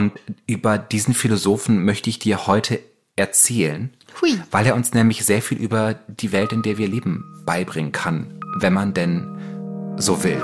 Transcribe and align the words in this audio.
Und 0.00 0.12
über 0.46 0.78
diesen 0.78 1.12
Philosophen 1.12 1.84
möchte 1.84 2.08
ich 2.08 2.18
dir 2.18 2.46
heute 2.46 2.80
erzählen, 3.16 3.92
Hui. 4.22 4.40
weil 4.50 4.64
er 4.64 4.74
uns 4.74 4.94
nämlich 4.94 5.26
sehr 5.26 5.42
viel 5.42 5.58
über 5.58 5.92
die 6.08 6.32
Welt, 6.32 6.54
in 6.54 6.62
der 6.62 6.78
wir 6.78 6.88
leben, 6.88 7.22
beibringen 7.44 7.92
kann, 7.92 8.40
wenn 8.60 8.72
man 8.72 8.94
denn 8.94 9.26
so 9.98 10.24
will. 10.24 10.40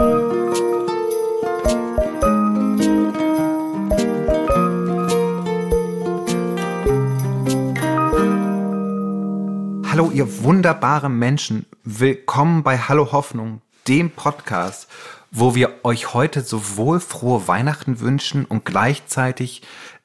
Hallo, 9.91 10.11
ihr 10.13 10.43
wunderbaren 10.43 11.19
Menschen. 11.19 11.65
Willkommen 11.83 12.63
bei 12.63 12.77
Hallo 12.77 13.11
Hoffnung, 13.11 13.63
dem 13.89 14.11
Podcast, 14.11 14.87
wo 15.31 15.55
wir 15.55 15.81
euch 15.85 16.15
heute 16.15 16.43
sowohl 16.43 17.01
frohe 17.01 17.49
Weihnachten 17.49 18.01
wünschen 18.01 18.45
und 18.45 18.65
gleichzeitig 18.65 19.63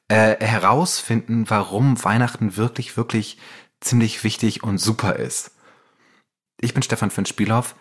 äh, 0.08 0.36
herausfinden, 0.44 1.44
warum 1.48 2.02
Weihnachten 2.04 2.56
wirklich, 2.56 2.96
wirklich 2.96 3.38
ziemlich 3.80 4.24
wichtig 4.24 4.62
und 4.62 4.78
super 4.78 5.16
ist. 5.16 5.52
Ich 6.60 6.74
bin 6.74 6.82
Stefan 6.82 7.10
von 7.10 7.26
Spielhoff. 7.26 7.74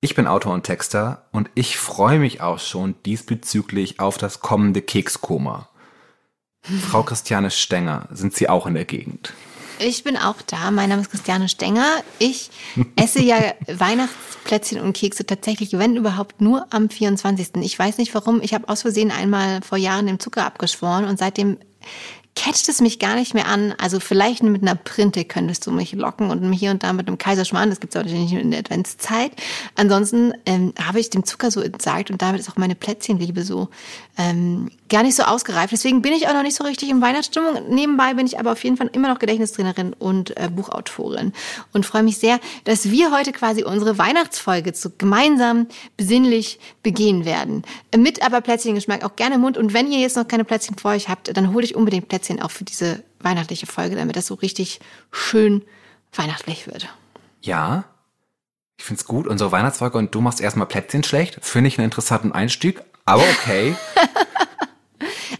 Ich 0.00 0.14
bin 0.14 0.28
Autor 0.28 0.54
und 0.54 0.62
Texter 0.62 1.26
und 1.32 1.50
ich 1.54 1.76
freue 1.76 2.20
mich 2.20 2.40
auch 2.40 2.60
schon 2.60 2.94
diesbezüglich 3.04 3.98
auf 3.98 4.16
das 4.16 4.40
kommende 4.40 4.80
Kekskoma. 4.80 5.68
Frau 6.62 7.02
Christiane 7.02 7.50
Stenger, 7.50 8.08
sind 8.12 8.34
Sie 8.34 8.48
auch 8.48 8.66
in 8.66 8.74
der 8.74 8.84
Gegend? 8.84 9.32
Ich 9.80 10.02
bin 10.02 10.16
auch 10.16 10.42
da. 10.46 10.70
Mein 10.70 10.88
Name 10.88 11.02
ist 11.02 11.10
Christiane 11.10 11.48
Stenger. 11.48 12.02
Ich 12.18 12.50
esse 12.96 13.22
ja 13.22 13.36
Weihnachtsplätzchen 13.66 14.80
und 14.80 14.92
Kekse 14.92 15.24
tatsächlich, 15.24 15.72
wenn 15.72 15.96
überhaupt, 15.96 16.40
nur 16.40 16.66
am 16.70 16.90
24. 16.90 17.50
Ich 17.62 17.78
weiß 17.78 17.98
nicht 17.98 18.14
warum. 18.14 18.42
Ich 18.42 18.54
habe 18.54 18.68
aus 18.68 18.82
Versehen 18.82 19.10
einmal 19.10 19.62
vor 19.62 19.78
Jahren 19.78 20.06
den 20.06 20.18
Zucker 20.18 20.44
abgeschworen 20.44 21.04
und 21.04 21.18
seitdem 21.18 21.58
catcht 22.34 22.68
es 22.68 22.80
mich 22.80 22.98
gar 22.98 23.16
nicht 23.16 23.34
mehr 23.34 23.46
an. 23.46 23.74
Also 23.78 24.00
vielleicht 24.00 24.42
mit 24.42 24.62
einer 24.62 24.74
Printe 24.74 25.24
könntest 25.24 25.66
du 25.66 25.72
mich 25.72 25.92
locken 25.92 26.30
und 26.30 26.52
hier 26.52 26.70
und 26.70 26.82
da 26.82 26.92
mit 26.92 27.08
einem 27.08 27.18
Kaiserschmarrn. 27.18 27.70
Das 27.70 27.80
gibt 27.80 27.94
es 27.94 27.98
natürlich 28.00 28.18
nicht 28.18 28.32
in 28.40 28.50
der 28.50 28.60
Adventszeit. 28.60 29.32
Ansonsten 29.74 30.32
ähm, 30.46 30.72
habe 30.80 31.00
ich 31.00 31.10
dem 31.10 31.24
Zucker 31.24 31.50
so 31.50 31.60
entsagt 31.60 32.10
und 32.10 32.22
damit 32.22 32.40
ist 32.40 32.50
auch 32.50 32.56
meine 32.56 32.74
Plätzchenliebe 32.74 33.42
so 33.42 33.68
ähm, 34.16 34.70
gar 34.88 35.02
nicht 35.02 35.16
so 35.16 35.22
ausgereift. 35.22 35.72
Deswegen 35.72 36.02
bin 36.02 36.12
ich 36.12 36.28
auch 36.28 36.34
noch 36.34 36.42
nicht 36.42 36.56
so 36.56 36.64
richtig 36.64 36.90
in 36.90 37.00
Weihnachtsstimmung. 37.00 37.68
Nebenbei 37.68 38.14
bin 38.14 38.26
ich 38.26 38.38
aber 38.38 38.52
auf 38.52 38.62
jeden 38.64 38.76
Fall 38.76 38.90
immer 38.92 39.08
noch 39.08 39.18
Gedächtnistrainerin 39.18 39.92
und 39.92 40.36
äh, 40.36 40.48
Buchautorin 40.48 41.32
und 41.72 41.86
freue 41.86 42.02
mich 42.02 42.18
sehr, 42.18 42.40
dass 42.64 42.90
wir 42.90 43.12
heute 43.12 43.32
quasi 43.32 43.64
unsere 43.64 43.98
Weihnachtsfolge 43.98 44.72
zu 44.72 44.90
gemeinsam 44.96 45.66
besinnlich 45.96 46.58
begehen 46.82 47.24
werden. 47.24 47.62
Mit 47.96 48.22
aber 48.22 48.40
Plätzchengeschmack 48.40 49.04
auch 49.04 49.16
gerne 49.16 49.36
im 49.36 49.42
Mund. 49.42 49.58
Und 49.58 49.74
wenn 49.74 49.90
ihr 49.90 49.98
jetzt 49.98 50.16
noch 50.16 50.26
keine 50.26 50.44
Plätzchen 50.44 50.76
vor 50.76 50.92
euch 50.92 51.08
habt, 51.08 51.36
dann 51.36 51.52
hole 51.52 51.64
ich 51.64 51.74
unbedingt 51.74 52.08
Plätzchen 52.08 52.40
auch 52.40 52.50
für 52.50 52.64
diese 52.64 53.02
weihnachtliche 53.20 53.66
Folge, 53.66 53.96
damit 53.96 54.16
das 54.16 54.26
so 54.26 54.34
richtig 54.34 54.80
schön 55.10 55.62
weihnachtlich 56.12 56.66
wird. 56.66 56.88
Ja, 57.42 57.84
ich 58.78 58.84
find's 58.84 59.04
gut. 59.04 59.26
Unsere 59.26 59.52
Weihnachtsfolge 59.52 59.98
und 59.98 60.14
du 60.14 60.20
machst 60.20 60.40
erstmal 60.40 60.66
Plätzchen 60.66 61.02
schlecht. 61.02 61.38
Finde 61.42 61.68
ich 61.68 61.78
einen 61.78 61.86
interessanten 61.86 62.32
Einstieg, 62.32 62.80
aber 63.04 63.22
okay. 63.22 63.74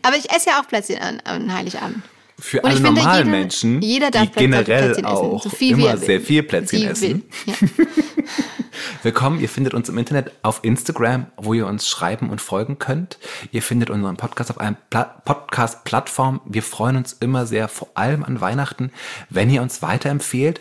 Aber 0.03 0.17
ich 0.17 0.31
esse 0.31 0.51
ja 0.51 0.61
auch 0.61 0.67
Plätzchen 0.69 0.99
an, 0.99 1.21
an 1.25 1.53
Heiligabend. 1.53 2.03
Für 2.41 2.61
Und 2.63 2.71
alle 2.71 2.81
normalen 2.81 3.27
jeder- 3.27 3.31
Menschen, 3.39 3.83
jeder 3.83 4.11
darf 4.13 4.29
die 4.31 4.39
generell 4.39 4.65
Plätzchen 4.93 5.05
essen, 5.05 5.07
auch 5.07 5.43
so 5.43 5.51
viel 5.51 5.73
immer 5.73 5.89
er 5.89 5.97
sehr 5.99 6.21
viel 6.21 6.45
Plätzchen 6.45 6.85
essen. 6.89 7.25
Ja. 7.47 7.55
Willkommen, 9.03 9.41
ihr 9.41 9.49
findet 9.49 9.75
uns 9.75 9.89
im 9.89 9.99
Internet 9.99 10.33
auf 10.43 10.61
Instagram, 10.63 11.27
wo 11.37 11.53
ihr 11.55 11.67
uns 11.67 11.89
schreiben 11.89 12.31
und 12.31 12.41
folgen 12.41 12.79
könnt. 12.79 13.19
Ihr 13.51 13.63
findet 13.63 13.91
unseren 13.91 14.17
Podcast 14.17 14.51
auf 14.51 14.59
einer 14.59 14.77
Pla 14.91 15.21
Podcast-Plattform. 15.25 16.41
Wir 16.45 16.63
freuen 16.63 16.97
uns 16.97 17.13
immer 17.15 17.45
sehr, 17.47 17.69
vor 17.69 17.89
allem 17.95 18.23
an 18.23 18.41
Weihnachten, 18.41 18.93
wenn 19.31 19.51
ihr 19.51 19.63
uns 19.63 19.83
weiterempfehlt. 19.83 20.61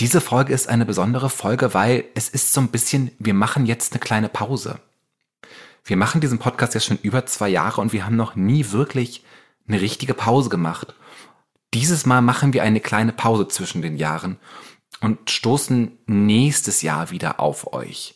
Diese 0.00 0.20
Folge 0.20 0.52
ist 0.52 0.68
eine 0.68 0.84
besondere 0.84 1.30
Folge, 1.30 1.74
weil 1.74 2.04
es 2.16 2.28
ist 2.28 2.52
so 2.52 2.60
ein 2.60 2.68
bisschen, 2.68 3.12
wir 3.20 3.34
machen 3.34 3.66
jetzt 3.66 3.92
eine 3.92 4.00
kleine 4.00 4.28
Pause. 4.28 4.80
Wir 5.84 5.96
machen 5.96 6.20
diesen 6.20 6.38
Podcast 6.38 6.74
ja 6.74 6.80
schon 6.80 6.98
über 7.02 7.26
zwei 7.26 7.48
Jahre 7.48 7.80
und 7.80 7.92
wir 7.92 8.06
haben 8.06 8.16
noch 8.16 8.36
nie 8.36 8.70
wirklich 8.70 9.22
eine 9.68 9.80
richtige 9.80 10.14
Pause 10.14 10.48
gemacht. 10.48 10.94
Dieses 11.74 12.06
Mal 12.06 12.22
machen 12.22 12.52
wir 12.54 12.62
eine 12.62 12.80
kleine 12.80 13.12
Pause 13.12 13.48
zwischen 13.48 13.82
den 13.82 13.96
Jahren 13.96 14.38
und 15.00 15.30
stoßen 15.30 15.98
nächstes 16.06 16.82
Jahr 16.82 17.10
wieder 17.10 17.38
auf 17.38 17.72
euch. 17.72 18.14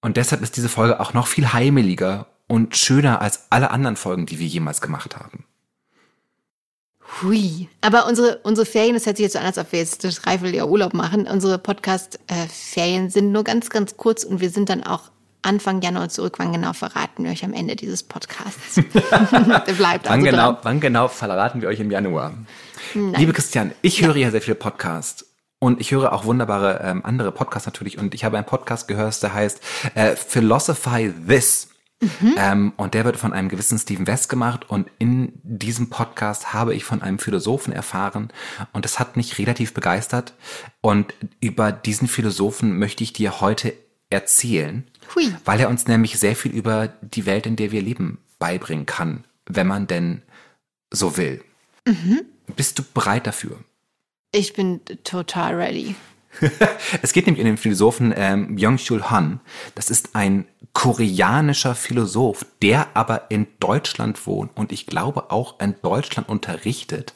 Und 0.00 0.16
deshalb 0.16 0.40
ist 0.40 0.56
diese 0.56 0.68
Folge 0.68 1.00
auch 1.00 1.12
noch 1.12 1.26
viel 1.26 1.52
heimeliger 1.52 2.26
und 2.46 2.76
schöner 2.76 3.20
als 3.20 3.50
alle 3.50 3.70
anderen 3.70 3.96
Folgen, 3.96 4.24
die 4.24 4.38
wir 4.38 4.46
jemals 4.46 4.80
gemacht 4.80 5.16
haben. 5.16 5.44
Hui. 7.20 7.68
Aber 7.80 8.06
unsere, 8.06 8.38
unsere 8.38 8.66
Ferien, 8.66 8.94
das 8.94 9.06
hört 9.06 9.16
sich 9.16 9.24
jetzt 9.24 9.34
so 9.34 9.38
an, 9.38 9.46
als 9.46 9.58
ob 9.58 9.72
wir 9.72 9.78
jetzt 9.78 10.04
das 10.04 10.22
Dreivierteljahr 10.22 10.68
Urlaub 10.68 10.94
machen. 10.94 11.26
Unsere 11.26 11.58
Podcast-Ferien 11.58 13.10
sind 13.10 13.32
nur 13.32 13.44
ganz, 13.44 13.70
ganz 13.70 13.96
kurz 13.96 14.24
und 14.24 14.40
wir 14.40 14.50
sind 14.50 14.68
dann 14.68 14.82
auch 14.82 15.10
Anfang 15.42 15.80
Januar 15.80 16.08
zurück. 16.08 16.38
Wann 16.38 16.52
genau 16.52 16.72
verraten 16.72 17.24
wir 17.24 17.30
euch 17.30 17.44
am 17.44 17.52
Ende 17.52 17.76
dieses 17.76 18.02
Podcasts? 18.02 18.74
Bleibt 18.92 20.06
Wann 20.08 20.12
also 20.12 20.24
genau, 20.24 20.52
dran. 20.52 20.58
wann 20.62 20.80
genau 20.80 21.08
verraten 21.08 21.60
wir 21.60 21.68
euch 21.68 21.80
im 21.80 21.90
Januar? 21.90 22.34
Liebe 22.94 23.32
Christian, 23.32 23.72
ich 23.82 24.04
höre 24.04 24.16
ja 24.16 24.30
sehr 24.30 24.42
viele 24.42 24.54
Podcasts. 24.54 25.26
Und 25.58 25.80
ich 25.80 25.90
höre 25.90 26.12
auch 26.12 26.24
wunderbare 26.24 26.80
ähm, 26.82 27.04
andere 27.04 27.32
Podcasts 27.32 27.66
natürlich. 27.66 27.98
Und 27.98 28.14
ich 28.14 28.24
habe 28.24 28.36
einen 28.36 28.46
Podcast 28.46 28.88
gehört, 28.88 29.22
der 29.22 29.32
heißt 29.32 29.60
äh, 29.94 30.14
Philosophy 30.14 31.12
This. 31.26 31.68
Ähm, 32.36 32.74
und 32.76 32.92
der 32.92 33.06
wird 33.06 33.16
von 33.16 33.32
einem 33.32 33.48
gewissen 33.48 33.78
Stephen 33.78 34.06
West 34.06 34.28
gemacht. 34.28 34.68
Und 34.68 34.88
in 34.98 35.32
diesem 35.42 35.88
Podcast 35.88 36.52
habe 36.52 36.74
ich 36.74 36.84
von 36.84 37.00
einem 37.02 37.18
Philosophen 37.18 37.72
erfahren. 37.72 38.30
Und 38.72 38.84
das 38.84 38.98
hat 38.98 39.16
mich 39.16 39.38
relativ 39.38 39.72
begeistert. 39.72 40.34
Und 40.82 41.14
über 41.40 41.72
diesen 41.72 42.06
Philosophen 42.06 42.78
möchte 42.78 43.02
ich 43.02 43.14
dir 43.14 43.40
heute 43.40 43.72
erzählen. 44.10 44.86
Hui. 45.14 45.34
Weil 45.44 45.60
er 45.60 45.68
uns 45.68 45.86
nämlich 45.86 46.18
sehr 46.18 46.36
viel 46.36 46.52
über 46.52 46.88
die 47.00 47.26
Welt, 47.26 47.46
in 47.46 47.56
der 47.56 47.72
wir 47.72 47.82
leben, 47.82 48.18
beibringen 48.38 48.86
kann, 48.86 49.24
wenn 49.46 49.66
man 49.66 49.86
denn 49.86 50.22
so 50.90 51.16
will. 51.16 51.42
Bist 52.54 52.78
du 52.78 52.82
bereit 52.94 53.26
dafür? 53.26 53.58
Ich 54.32 54.52
bin 54.52 54.80
total 55.04 55.54
ready. 55.54 55.94
Es 57.02 57.12
geht 57.12 57.26
nämlich 57.26 57.42
um 57.42 57.46
den 57.46 57.56
Philosophen 57.56 58.12
ähm, 58.14 58.56
Byung-Chul 58.56 59.10
Han. 59.10 59.40
Das 59.74 59.90
ist 59.90 60.14
ein 60.14 60.46
koreanischer 60.72 61.74
Philosoph, 61.74 62.44
der 62.60 62.88
aber 62.94 63.30
in 63.30 63.46
Deutschland 63.60 64.26
wohnt 64.26 64.54
und 64.54 64.72
ich 64.72 64.86
glaube 64.86 65.30
auch 65.30 65.58
in 65.60 65.74
Deutschland 65.80 66.28
unterrichtet. 66.28 67.14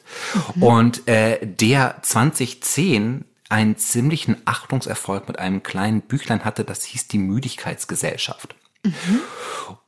Und 0.59 1.07
äh, 1.07 1.45
der 1.45 1.97
2010 2.01 3.25
einen 3.51 3.77
ziemlichen 3.77 4.37
Achtungserfolg 4.45 5.27
mit 5.27 5.39
einem 5.39 5.63
kleinen 5.63 6.01
Büchlein 6.01 6.45
hatte, 6.45 6.63
das 6.63 6.83
hieß 6.83 7.07
die 7.07 7.19
Müdigkeitsgesellschaft. 7.19 8.55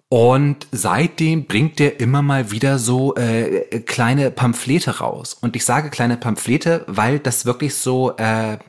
Und 0.09 0.67
seitdem 0.71 1.45
bringt 1.45 1.79
er 1.79 1.99
immer 1.99 2.21
mal 2.21 2.51
wieder 2.51 2.77
so 2.77 3.15
äh, 3.15 3.79
kleine 3.79 4.29
Pamphlete 4.29 4.99
raus. 4.99 5.33
Und 5.33 5.55
ich 5.55 5.65
sage 5.65 5.89
kleine 5.89 6.17
Pamphlete, 6.17 6.83
weil 6.87 7.17
das 7.17 7.47
wirklich 7.47 7.73
so 7.75 8.15
äh, 8.17 8.59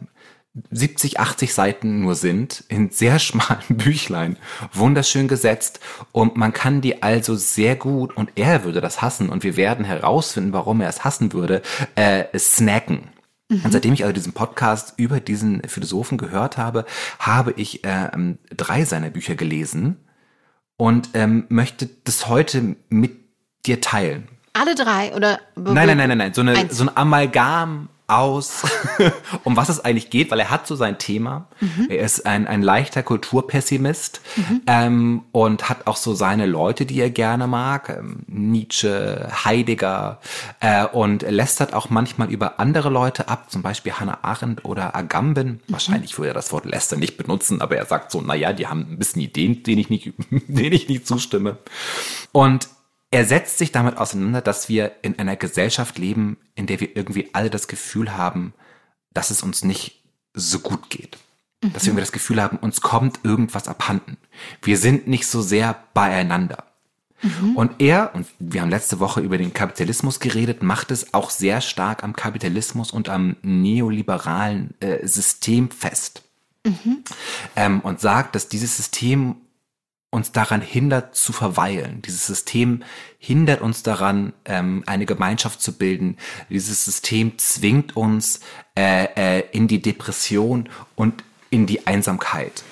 70, 0.71 1.21
80 1.21 1.53
Seiten 1.53 2.00
nur 2.00 2.15
sind, 2.15 2.65
in 2.69 2.91
sehr 2.91 3.19
schmalen 3.19 3.76
Büchlein, 3.76 4.38
wunderschön 4.72 5.28
gesetzt. 5.28 5.81
Und 6.12 6.37
man 6.37 6.53
kann 6.53 6.81
die 6.81 7.03
also 7.03 7.34
sehr 7.34 7.76
gut, 7.76 8.16
und 8.16 8.31
er 8.37 8.65
würde 8.65 8.81
das 8.81 9.03
hassen, 9.03 9.28
und 9.28 9.43
wir 9.43 9.56
werden 9.56 9.84
herausfinden, 9.84 10.53
warum 10.53 10.81
er 10.81 10.88
es 10.88 11.05
hassen 11.05 11.32
würde, 11.32 11.62
äh, 11.97 12.25
snacken. 12.38 13.11
Und 13.62 13.72
seitdem 13.72 13.92
ich 13.92 14.04
also 14.04 14.12
diesen 14.12 14.32
Podcast 14.32 14.94
über 14.97 15.20
diesen 15.20 15.62
Philosophen 15.69 16.19
gehört 16.19 16.56
habe, 16.56 16.84
habe 17.19 17.53
ich 17.56 17.84
äh, 17.84 18.10
drei 18.56 18.84
seiner 18.84 19.10
Bücher 19.10 19.34
gelesen 19.34 19.97
und 20.76 21.10
ähm, 21.15 21.44
möchte 21.48 21.88
das 22.04 22.28
heute 22.28 22.76
mit 22.88 23.16
dir 23.66 23.81
teilen. 23.81 24.28
Alle 24.53 24.75
drei 24.75 25.14
oder? 25.14 25.40
Nein, 25.56 25.87
nein, 25.87 25.96
nein, 25.96 26.08
nein, 26.08 26.19
nein. 26.19 26.34
So, 26.34 26.40
eine, 26.43 26.56
Eins. 26.56 26.76
so 26.76 26.84
ein 26.84 26.96
Amalgam 26.96 27.88
aus, 28.06 28.64
um 29.44 29.56
was 29.56 29.68
es 29.70 29.80
eigentlich 29.80 30.10
geht, 30.10 30.30
weil 30.30 30.40
er 30.40 30.50
hat 30.50 30.66
so 30.66 30.76
sein 30.76 30.98
Thema. 30.98 31.46
Er 31.88 32.04
ist 32.04 32.26
ein, 32.26 32.46
ein 32.46 32.62
leichter 32.62 33.02
Kulturpessimist 33.02 34.20
ähm, 34.66 35.22
und 35.32 35.68
hat 35.68 35.86
auch 35.86 35.96
so 35.96 36.14
seine 36.14 36.44
Leute, 36.46 36.84
die 36.84 37.00
er 37.00 37.10
gerne 37.10 37.46
mag. 37.46 37.88
Ähm, 37.88 38.20
Nietzsche, 38.26 39.28
Heidegger 39.44 40.20
äh, 40.60 40.84
und 40.84 41.22
lästert 41.22 41.72
auch 41.72 41.88
manchmal 41.88 42.30
über 42.30 42.60
andere 42.60 42.90
Leute 42.90 43.28
ab, 43.28 43.50
zum 43.50 43.62
Beispiel 43.62 43.92
Hannah 43.92 44.18
Arendt 44.22 44.64
oder 44.64 44.94
Agamben. 44.94 45.60
Wahrscheinlich 45.68 46.18
würde 46.18 46.28
er 46.28 46.34
das 46.34 46.52
Wort 46.52 46.66
lästern 46.66 46.98
nicht 46.98 47.16
benutzen, 47.16 47.62
aber 47.62 47.76
er 47.76 47.86
sagt 47.86 48.10
so, 48.10 48.20
naja, 48.20 48.52
die 48.52 48.66
haben 48.66 48.80
ein 48.80 48.98
bisschen 48.98 49.22
Ideen, 49.22 49.62
denen 49.62 49.78
ich 49.78 49.88
nicht, 49.88 50.12
denen 50.30 50.72
ich 50.72 50.88
nicht 50.88 51.06
zustimme. 51.06 51.56
Und 52.32 52.68
er 53.14 53.25
setzt 53.25 53.58
sich 53.58 53.70
damit 53.70 53.96
auseinander, 53.96 54.40
dass 54.40 54.69
wir 54.69 54.90
in 55.02 55.16
einer 55.20 55.37
Gesellschaft 55.37 55.99
leben, 55.99 56.37
in 56.56 56.66
der 56.66 56.81
wir 56.81 56.96
irgendwie 56.96 57.31
alle 57.32 57.49
das 57.49 57.69
Gefühl 57.69 58.16
haben, 58.16 58.55
dass 59.12 59.31
es 59.31 59.44
uns 59.44 59.62
nicht 59.62 60.02
so 60.32 60.58
gut 60.58 60.90
geht. 60.90 61.16
Dass 61.61 61.84
wir 61.84 61.90
irgendwie 61.90 62.02
das 62.02 62.11
Gefühl 62.11 62.43
haben, 62.43 62.56
uns 62.56 62.81
kommt 62.81 63.20
irgendwas 63.22 63.69
abhanden. 63.69 64.16
Wir 64.62 64.76
sind 64.78 65.06
nicht 65.06 65.28
so 65.28 65.43
sehr 65.43 65.76
beieinander. 65.94 66.64
Mhm. 67.22 67.56
Und 67.56 67.81
er, 67.81 68.11
und 68.16 68.26
wir 68.40 68.62
haben 68.62 68.70
letzte 68.70 68.99
Woche 68.99 69.20
über 69.20 69.38
den 69.38 69.55
Kapitalismus 69.55 70.19
geredet, 70.19 70.64
macht 70.64 70.90
es 70.90 71.14
auch 71.14 71.31
sehr 71.31 71.61
stark 71.61 72.02
am 72.02 72.16
Kapitalismus 72.16 72.90
und 72.90 73.08
am 73.08 73.37
neoliberalen 73.43 74.75
äh, 74.81 75.06
System 75.06 75.70
fest. 75.70 76.25
Mhm. 76.66 77.05
Ähm, 77.55 77.81
und 77.81 78.00
sagt, 78.00 78.34
dass 78.34 78.49
dieses 78.49 78.76
System 78.76 79.37
uns 80.14 80.32
daran 80.32 80.61
hindert 80.61 81.16
zu 81.16 81.32
verweilen. 81.32 82.00
Dieses 82.02 82.26
System 82.26 82.84
hindert 83.19 83.61
uns 83.61 83.82
daran, 83.82 84.32
ähm, 84.44 84.84
eine 84.87 85.06
Gemeinschaft 85.06 85.61
zu 85.61 85.76
bilden. 85.76 86.16
Dieses 86.49 86.84
System 86.84 87.37
zwingt 87.37 87.96
uns 87.96 88.40
äh, 88.78 89.08
äh, 89.16 89.44
in 89.50 89.66
die 89.66 89.82
Depression 89.82 90.69
und 90.94 91.25
in 91.50 91.66
die 91.66 91.87
Einsamkeit. 91.87 92.62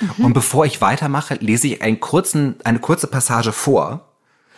Mhm. 0.00 0.26
Und 0.26 0.32
bevor 0.34 0.66
ich 0.66 0.80
weitermache, 0.80 1.34
lese 1.36 1.68
ich 1.68 1.82
einen 1.82 2.00
kurzen, 2.00 2.56
eine 2.64 2.78
kurze 2.78 3.06
Passage 3.06 3.52
vor. 3.52 4.06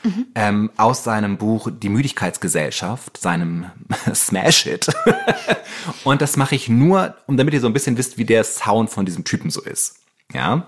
Mhm. 0.02 0.26
Ähm, 0.34 0.70
aus 0.76 1.04
seinem 1.04 1.36
Buch 1.36 1.70
Die 1.72 1.88
Müdigkeitsgesellschaft, 1.88 3.18
seinem 3.18 3.66
Smash-Hit. 4.12 4.88
und 6.02 6.20
das 6.20 6.36
mache 6.36 6.56
ich 6.56 6.68
nur, 6.68 7.14
um 7.28 7.36
damit 7.36 7.54
ihr 7.54 7.60
so 7.60 7.68
ein 7.68 7.72
bisschen 7.72 7.96
wisst, 7.96 8.18
wie 8.18 8.24
der 8.24 8.42
Sound 8.42 8.90
von 8.90 9.06
diesem 9.06 9.22
Typen 9.22 9.48
so 9.50 9.62
ist. 9.62 10.00
Ja. 10.32 10.66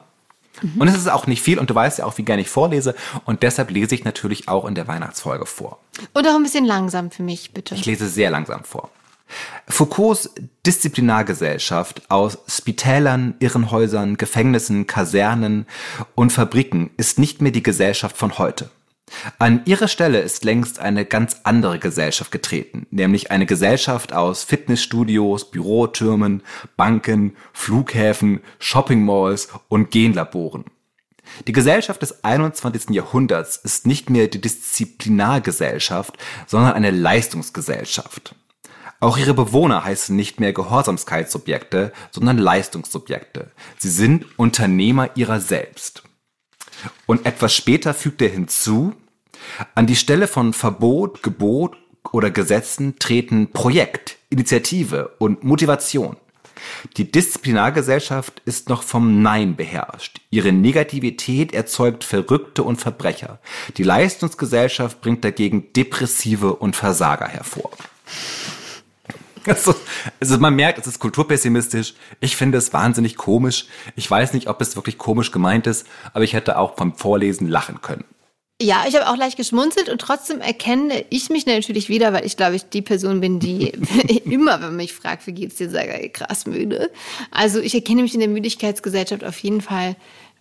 Mhm. 0.62 0.81
Und 0.81 0.89
es 0.89 0.97
ist 0.97 1.09
auch 1.09 1.27
nicht 1.27 1.43
viel 1.43 1.59
und 1.59 1.71
du 1.71 1.75
weißt 1.75 1.99
ja 1.99 2.05
auch, 2.05 2.19
wie 2.19 2.25
gerne 2.25 2.43
ich 2.43 2.49
vorlese 2.49 2.95
und 3.25 3.43
deshalb 3.43 3.71
lese 3.71 3.95
ich 3.95 4.05
natürlich 4.05 4.49
auch 4.49 4.65
in 4.67 4.75
der 4.75 4.87
Weihnachtsfolge 4.87 5.47
vor. 5.47 5.81
Und 6.12 6.27
auch 6.27 6.35
ein 6.35 6.43
bisschen 6.43 6.65
langsam 6.65 7.11
für 7.11 7.23
mich, 7.23 7.53
bitte. 7.53 7.75
Ich 7.75 7.87
lese 7.87 8.09
sehr 8.09 8.31
langsam 8.31 8.65
vor. 8.65 8.91
Foucaults 9.69 10.31
Disziplinargesellschaft 10.67 12.03
aus 12.11 12.39
Spitälern, 12.47 13.35
Irrenhäusern, 13.41 14.17
Gefängnissen, 14.17 14.87
Kasernen 14.87 15.67
und 16.15 16.33
Fabriken 16.33 16.91
ist 16.97 17.19
nicht 17.19 17.41
mehr 17.41 17.53
die 17.53 17.62
Gesellschaft 17.62 18.17
von 18.17 18.39
heute. 18.39 18.71
An 19.39 19.62
ihre 19.67 19.89
Stelle 19.89 20.21
ist 20.21 20.45
längst 20.45 20.79
eine 20.79 21.05
ganz 21.05 21.41
andere 21.45 21.79
Gesellschaft 21.79 22.31
getreten, 22.31 22.87
nämlich 22.91 23.31
eine 23.31 23.47
Gesellschaft 23.47 24.12
aus 24.12 24.45
Fitnessstudios, 24.45 25.51
Bürotürmen, 25.51 26.43
Banken, 26.77 27.37
Flughäfen, 27.53 28.41
Shoppingmalls 28.59 29.49
und 29.69 29.91
Genlaboren. 29.91 30.65
Die 31.47 31.53
Gesellschaft 31.53 32.03
des 32.03 32.25
21. 32.25 32.91
Jahrhunderts 32.91 33.56
ist 33.56 33.87
nicht 33.87 34.11
mehr 34.11 34.29
die 34.29 34.41
Disziplinargesellschaft, 34.41 36.17
sondern 36.47 36.73
eine 36.73 36.91
Leistungsgesellschaft. 36.91 38.35
Auch 39.00 39.19
ihre 39.19 39.35
Bewohner 39.35 39.85
heißen 39.85 40.15
nicht 40.17 40.41
mehr 40.41 40.53
Gehorsamkeitssubjekte, 40.53 41.93
sondern 42.11 42.39
Leistungssubjekte. 42.39 43.50
Sie 43.79 43.91
sind 43.91 44.27
Unternehmer 44.39 45.11
ihrer 45.15 45.41
selbst. 45.41 46.04
Und 47.07 47.27
etwas 47.27 47.55
später 47.55 47.95
fügt 47.95 48.23
er 48.23 48.29
hinzu, 48.29 48.95
an 49.75 49.87
die 49.87 49.97
Stelle 49.97 50.27
von 50.27 50.53
Verbot, 50.53 51.23
Gebot 51.23 51.77
oder 52.13 52.31
Gesetzen 52.31 52.99
treten 52.99 53.51
Projekt, 53.51 54.17
Initiative 54.31 55.13
und 55.19 55.45
Motivation. 55.45 56.17
Die 56.97 57.11
Disziplinargesellschaft 57.11 58.41
ist 58.45 58.69
noch 58.69 58.83
vom 58.83 59.23
Nein 59.23 59.57
beherrscht. 59.57 60.21
Ihre 60.31 60.53
Negativität 60.53 61.53
erzeugt 61.53 62.05
Verrückte 62.05 62.63
und 62.63 62.77
Verbrecher. 62.77 63.39
Die 63.77 63.83
Leistungsgesellschaft 63.83 65.01
bringt 65.01 65.25
dagegen 65.25 65.73
Depressive 65.73 66.55
und 66.55 66.77
Versager 66.77 67.29
hervor. 67.29 67.71
Also, 69.55 69.75
also 70.20 70.38
man 70.38 70.55
merkt, 70.55 70.79
es 70.79 70.87
ist 70.87 70.99
kulturpessimistisch. 70.99 71.94
Ich 72.20 72.37
finde 72.37 72.58
es 72.58 72.73
wahnsinnig 72.73 73.17
komisch. 73.17 73.67
Ich 73.94 74.11
weiß 74.11 74.32
nicht, 74.32 74.49
ob 74.49 74.61
es 74.61 74.76
wirklich 74.76 74.99
komisch 74.99 75.31
gemeint 75.31 75.67
ist, 75.67 75.87
aber 76.12 76.25
ich 76.25 76.32
hätte 76.32 76.58
auch 76.58 76.76
vom 76.76 76.96
Vorlesen 76.96 77.49
lachen 77.49 77.81
können. 77.82 78.05
Ja, 78.62 78.85
ich 78.88 78.94
habe 78.94 79.08
auch 79.08 79.17
leicht 79.17 79.37
geschmunzelt 79.37 79.88
und 79.88 80.00
trotzdem 80.00 80.41
erkenne 80.41 81.05
ich 81.11 81.29
mich 81.29 81.44
natürlich 81.44 81.88
wieder, 81.88 82.12
weil 82.12 82.25
ich 82.25 82.37
glaube 82.37 82.55
ich 82.55 82.64
die 82.69 82.82
Person 82.82 83.20
bin, 83.20 83.41
die 83.41 83.69
immer, 84.25 84.55
wenn 84.55 84.69
man 84.69 84.76
mich 84.76 84.93
fragt, 84.94 85.26
wie 85.26 85.32
geht's 85.32 85.56
dir, 85.56 85.69
sage 85.69 85.99
ich 86.00 86.12
krass 86.12 86.47
müde. 86.47 86.90
Also 87.32 87.61
ich 87.61 87.75
erkenne 87.75 88.02
mich 88.02 88.14
in 88.14 88.20
der 88.20 88.29
Müdigkeitsgesellschaft 88.29 89.25
auf 89.25 89.38
jeden 89.40 89.61
Fall 89.61 89.97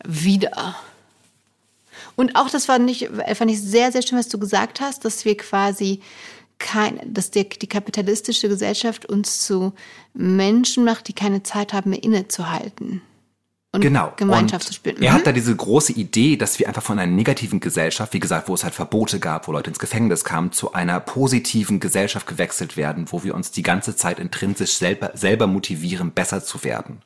wieder. 0.06 0.75
Und 2.15 2.35
auch 2.35 2.49
das 2.49 2.65
fand 2.65 2.89
ich, 2.89 3.09
fand 3.33 3.49
ich 3.49 3.59
sehr, 3.59 3.91
sehr 3.91 4.03
schön, 4.03 4.19
was 4.19 4.29
du 4.29 4.38
gesagt 4.38 4.79
hast, 4.79 5.06
dass 5.06 5.25
wir 5.25 5.35
quasi 5.35 6.01
kein, 6.63 7.00
dass 7.06 7.30
der, 7.30 7.44
die 7.44 7.68
kapitalistische 7.68 8.50
Gesellschaft 8.50 9.06
uns 9.06 9.45
zu 9.45 9.74
Menschen 10.13 10.83
macht, 10.83 11.07
die 11.07 11.13
keine 11.13 11.44
Zeit 11.44 11.74
haben, 11.74 11.92
mehr 11.92 12.04
innezuhalten. 12.04 13.01
Und 13.74 13.81
genau. 13.81 14.13
Gemeinschaft 14.18 14.65
und 14.65 14.68
zu 14.68 14.74
spüren. 14.74 15.01
Er 15.01 15.13
hat 15.13 15.21
mhm. 15.21 15.25
da 15.25 15.31
diese 15.31 15.56
große 15.56 15.94
Idee, 15.94 16.38
dass 16.38 16.60
wir 16.60 16.68
einfach 16.68 16.83
von 16.83 17.00
einer 17.00 17.12
negativen 17.12 17.60
Gesellschaft, 17.60 18.13
wie 18.13 18.19
gesagt, 18.19 18.48
wo 18.48 18.54
es 18.54 18.63
halt 18.63 18.75
Verbote 18.75 19.19
gab, 19.19 19.48
wo 19.48 19.51
Leute 19.51 19.71
ins 19.71 19.80
Gefängnis 19.80 20.24
kamen, 20.24 20.51
zu 20.51 20.74
einer 20.74 21.00
positiven 21.00 21.80
Gesellschaft 21.80 22.27
gewechselt 22.27 22.77
werden, 22.77 23.07
wo 23.09 23.24
wir 23.24 23.33
uns 23.33 23.51
die 23.51 23.63
ganze 23.63 23.95
Zeit 23.95 24.19
intrinsisch 24.19 24.75
selber, 24.75 25.12
selber 25.16 25.48
motivieren, 25.48 26.12
besser 26.12 26.44
zu 26.44 26.63
werden. 26.63 27.01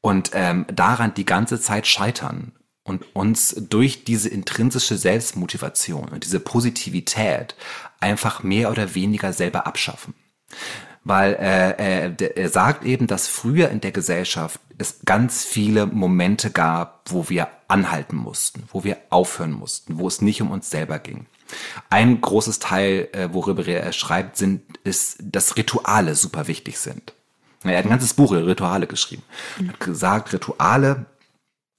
Und 0.00 0.30
ähm, 0.32 0.64
daran 0.72 1.12
die 1.14 1.24
ganze 1.24 1.60
Zeit 1.60 1.88
scheitern 1.88 2.52
und 2.88 3.04
uns 3.14 3.54
durch 3.68 4.04
diese 4.04 4.28
intrinsische 4.28 4.96
Selbstmotivation 4.96 6.08
und 6.08 6.24
diese 6.24 6.40
Positivität 6.40 7.54
einfach 8.00 8.42
mehr 8.42 8.70
oder 8.70 8.94
weniger 8.94 9.32
selber 9.32 9.66
abschaffen. 9.66 10.14
Weil 11.04 11.34
äh, 11.34 12.06
äh, 12.06 12.32
er 12.34 12.48
sagt 12.48 12.84
eben, 12.84 13.06
dass 13.06 13.28
früher 13.28 13.70
in 13.70 13.80
der 13.80 13.92
Gesellschaft 13.92 14.60
es 14.78 15.00
ganz 15.04 15.44
viele 15.44 15.86
Momente 15.86 16.50
gab, 16.50 17.02
wo 17.06 17.28
wir 17.28 17.48
anhalten 17.68 18.16
mussten, 18.16 18.64
wo 18.72 18.84
wir 18.84 18.98
aufhören 19.10 19.52
mussten, 19.52 19.98
wo 19.98 20.08
es 20.08 20.20
nicht 20.20 20.42
um 20.42 20.50
uns 20.50 20.70
selber 20.70 20.98
ging. 20.98 21.26
Ein 21.88 22.20
großes 22.20 22.58
Teil, 22.58 23.08
äh, 23.12 23.28
worüber 23.32 23.66
er 23.66 23.92
schreibt, 23.92 24.36
sind, 24.36 24.62
ist, 24.84 25.18
dass 25.22 25.56
Rituale 25.56 26.14
super 26.14 26.46
wichtig 26.46 26.78
sind. 26.78 27.14
Er 27.64 27.78
hat 27.78 27.86
ein 27.86 27.90
ganzes 27.90 28.14
Buch 28.14 28.32
über 28.32 28.46
Rituale 28.46 28.86
geschrieben. 28.86 29.22
Er 29.60 29.68
hat 29.68 29.80
gesagt, 29.80 30.32
Rituale 30.32 31.06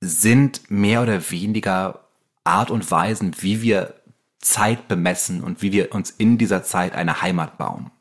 sind 0.01 0.69
mehr 0.71 1.01
oder 1.01 1.29
weniger 1.31 2.05
Art 2.43 2.71
und 2.71 2.89
Weisen, 2.89 3.35
wie 3.39 3.61
wir 3.61 3.95
Zeit 4.39 4.87
bemessen 4.87 5.43
und 5.43 5.61
wie 5.61 5.71
wir 5.71 5.93
uns 5.93 6.11
in 6.11 6.37
dieser 6.37 6.63
Zeit 6.63 6.93
eine 6.93 7.21
Heimat 7.21 7.57
bauen. 7.57 7.91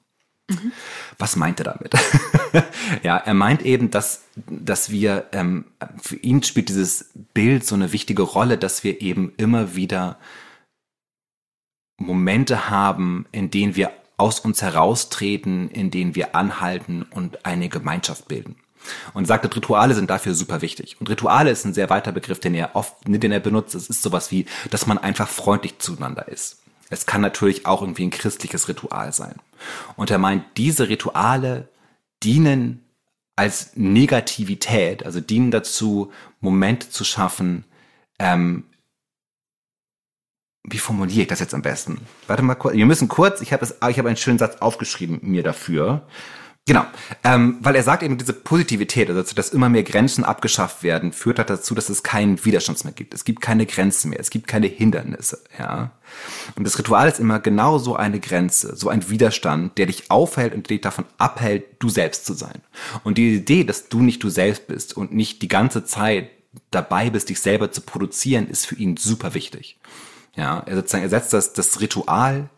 Mhm. 0.49 0.73
Was 1.19 1.37
meint 1.37 1.61
er 1.61 1.65
damit? 1.65 1.95
ja, 3.03 3.17
er 3.17 3.35
meint 3.35 3.62
eben, 3.62 3.91
dass, 3.91 4.25
dass 4.37 4.91
wir, 4.91 5.27
ähm, 5.33 5.67
für 6.00 6.17
ihn 6.17 6.43
spielt 6.43 6.69
dieses 6.69 7.11
Bild 7.35 7.67
so 7.67 7.75
eine 7.75 7.93
wichtige 7.93 8.23
Rolle, 8.23 8.56
dass 8.56 8.85
wir 8.85 9.00
eben 9.03 9.33
immer 9.37 9.75
wieder 9.75 10.19
Momente 11.99 12.71
haben, 12.71 13.27
in 13.33 13.50
denen 13.50 13.77
wir 13.77 13.93
aus 14.17 14.40
uns 14.40 14.62
heraustreten, 14.62 15.71
in 15.71 15.90
denen 15.90 16.14
wir 16.14 16.35
anhalten 16.35 17.02
und 17.02 17.45
eine 17.45 17.69
Gemeinschaft 17.69 18.28
bilden. 18.28 18.57
Und 19.14 19.26
sagte, 19.26 19.54
Rituale 19.54 19.95
sind 19.95 20.11
dafür 20.11 20.35
super 20.35 20.62
wichtig. 20.62 20.97
Und 21.00 21.09
Rituale 21.11 21.50
ist 21.50 21.64
ein 21.64 21.75
sehr 21.75 21.90
weiter 21.90 22.12
Begriff, 22.12 22.40
den 22.40 22.54
er 22.54 22.76
oft, 22.76 22.95
den 23.07 23.33
er 23.33 23.40
benutzt. 23.40 23.75
Es 23.75 23.88
ist 23.88 24.02
sowas 24.02 24.30
wie, 24.30 24.47
dass 24.71 24.87
man 24.87 24.99
einfach 24.99 25.28
freundlich 25.28 25.78
zueinander 25.78 26.28
ist. 26.28 26.62
Es 26.90 27.07
kann 27.07 27.21
natürlich 27.21 27.66
auch 27.66 27.83
irgendwie 27.83 28.07
ein 28.07 28.11
christliches 28.11 28.68
Ritual 28.68 29.12
sein. 29.12 29.37
Und 29.97 30.11
er 30.11 30.18
meint, 30.18 30.45
diese 30.57 30.88
Rituale 30.88 31.68
dienen 32.23 32.85
als 33.37 33.73
Negativität, 33.76 35.04
also 35.04 35.21
dienen 35.21 35.50
dazu, 35.50 36.12
Momente 36.40 36.90
zu 36.90 37.04
schaffen, 37.04 37.64
ähm, 38.18 38.64
wie 40.64 40.78
formuliere 40.78 41.23
ich 41.23 41.28
das 41.28 41.40
jetzt 41.40 41.54
am 41.54 41.62
besten? 41.62 42.00
Warte 42.26 42.42
mal 42.42 42.54
kurz. 42.54 42.75
Wir 42.75 42.87
müssen 42.87 43.09
kurz, 43.09 43.40
ich 43.40 43.52
habe 43.52 43.66
habe 43.66 44.09
einen 44.09 44.16
schönen 44.16 44.38
Satz 44.38 44.57
aufgeschrieben 44.57 45.21
mir 45.23 45.42
dafür. 45.42 46.07
Genau, 46.68 46.84
ähm, 47.25 47.56
weil 47.60 47.76
er 47.76 47.82
sagt 47.82 48.02
eben, 48.02 48.18
diese 48.18 48.34
Positivität, 48.34 49.08
also 49.08 49.34
dass 49.34 49.54
immer 49.54 49.70
mehr 49.70 49.84
Grenzen 49.84 50.22
abgeschafft 50.22 50.82
werden, 50.82 51.14
führt 51.14 51.38
halt 51.38 51.48
dazu, 51.48 51.75
dass 51.75 51.88
es 51.88 52.02
keinen 52.02 52.44
Widerstand 52.44 52.84
mehr 52.84 52.92
gibt. 52.92 53.14
Es 53.14 53.25
gibt 53.25 53.40
keine 53.40 53.64
Grenzen 53.64 54.10
mehr, 54.10 54.20
es 54.20 54.28
gibt 54.28 54.48
keine 54.48 54.66
Hindernisse, 54.66 55.42
ja. 55.58 55.92
Und 56.56 56.64
das 56.64 56.78
Ritual 56.78 57.08
ist 57.08 57.20
immer 57.20 57.40
genau 57.40 57.78
so 57.78 57.96
eine 57.96 58.20
Grenze, 58.20 58.76
so 58.76 58.90
ein 58.90 59.08
Widerstand, 59.08 59.78
der 59.78 59.87
dich 59.87 60.10
aufhält 60.10 60.54
und 60.54 60.68
dich 60.68 60.82
davon 60.82 61.06
abhält, 61.16 61.64
du 61.78 61.88
selbst 61.88 62.26
zu 62.26 62.34
sein. 62.34 62.60
Und 63.02 63.16
die 63.16 63.37
Idee, 63.37 63.64
dass 63.64 63.88
du 63.88 64.02
nicht 64.02 64.22
du 64.22 64.28
selbst 64.28 64.66
bist 64.66 64.94
und 64.94 65.14
nicht 65.14 65.40
die 65.40 65.48
ganze 65.48 65.87
Zeit 65.87 66.28
dabei 66.70 67.08
bist, 67.08 67.30
dich 67.30 67.40
selber 67.40 67.72
zu 67.72 67.80
produzieren, 67.80 68.46
ist 68.46 68.66
für 68.66 68.75
ihn 68.75 68.98
super 68.98 69.32
wichtig. 69.32 69.78
Ja, 70.37 70.62
er 70.66 70.76
sozusagen, 70.76 71.04
er 71.04 71.08
setzt 71.08 71.32
das, 71.32 71.54
das 71.54 71.80
Ritual 71.80 72.50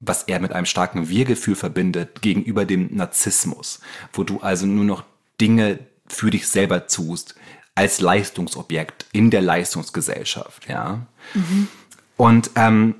was 0.00 0.24
er 0.24 0.40
mit 0.40 0.52
einem 0.52 0.66
starken 0.66 1.08
Wir-Gefühl 1.08 1.56
verbindet, 1.56 2.22
gegenüber 2.22 2.64
dem 2.64 2.94
Narzissmus, 2.94 3.80
wo 4.12 4.24
du 4.24 4.40
also 4.40 4.66
nur 4.66 4.84
noch 4.84 5.04
Dinge 5.40 5.78
für 6.06 6.30
dich 6.30 6.48
selber 6.48 6.86
tust, 6.86 7.34
als 7.74 8.00
Leistungsobjekt 8.00 9.06
in 9.12 9.30
der 9.30 9.42
Leistungsgesellschaft, 9.42 10.68
ja. 10.68 11.06
Mhm. 11.34 11.68
Und 12.16 12.50
ähm, 12.56 12.94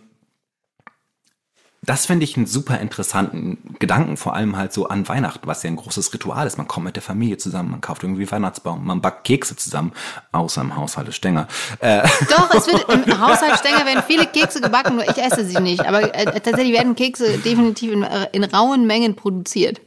das 1.86 2.06
finde 2.06 2.24
ich 2.24 2.36
einen 2.36 2.46
super 2.46 2.80
interessanten 2.80 3.58
Gedanken, 3.78 4.16
vor 4.16 4.34
allem 4.34 4.56
halt 4.56 4.72
so 4.72 4.88
an 4.88 5.08
Weihnachten, 5.08 5.46
was 5.46 5.62
ja 5.62 5.70
ein 5.70 5.76
großes 5.76 6.12
Ritual 6.12 6.46
ist. 6.46 6.58
Man 6.58 6.66
kommt 6.66 6.84
mit 6.84 6.96
der 6.96 7.02
Familie 7.02 7.38
zusammen, 7.38 7.70
man 7.70 7.80
kauft 7.80 8.02
irgendwie 8.02 8.30
Weihnachtsbaum, 8.30 8.84
man 8.84 9.00
backt 9.00 9.24
Kekse 9.24 9.56
zusammen, 9.56 9.92
außer 10.32 10.60
im 10.60 10.76
Haushalt 10.76 11.14
Stenger. 11.14 11.46
Äh. 11.78 12.02
Doch, 12.28 12.52
es 12.52 12.66
wird 12.66 12.88
im 12.88 13.20
Haushalt 13.20 13.58
Stenger 13.60 13.86
werden 13.86 14.02
viele 14.06 14.26
Kekse 14.26 14.60
gebacken, 14.60 14.96
nur 14.96 15.08
ich 15.08 15.16
esse 15.16 15.44
sie 15.44 15.60
nicht. 15.60 15.86
Aber 15.86 16.12
äh, 16.12 16.40
tatsächlich 16.40 16.72
werden 16.72 16.96
Kekse 16.96 17.38
definitiv 17.38 17.92
in, 17.92 18.04
in 18.32 18.44
rauen 18.44 18.86
Mengen 18.86 19.14
produziert. 19.14 19.80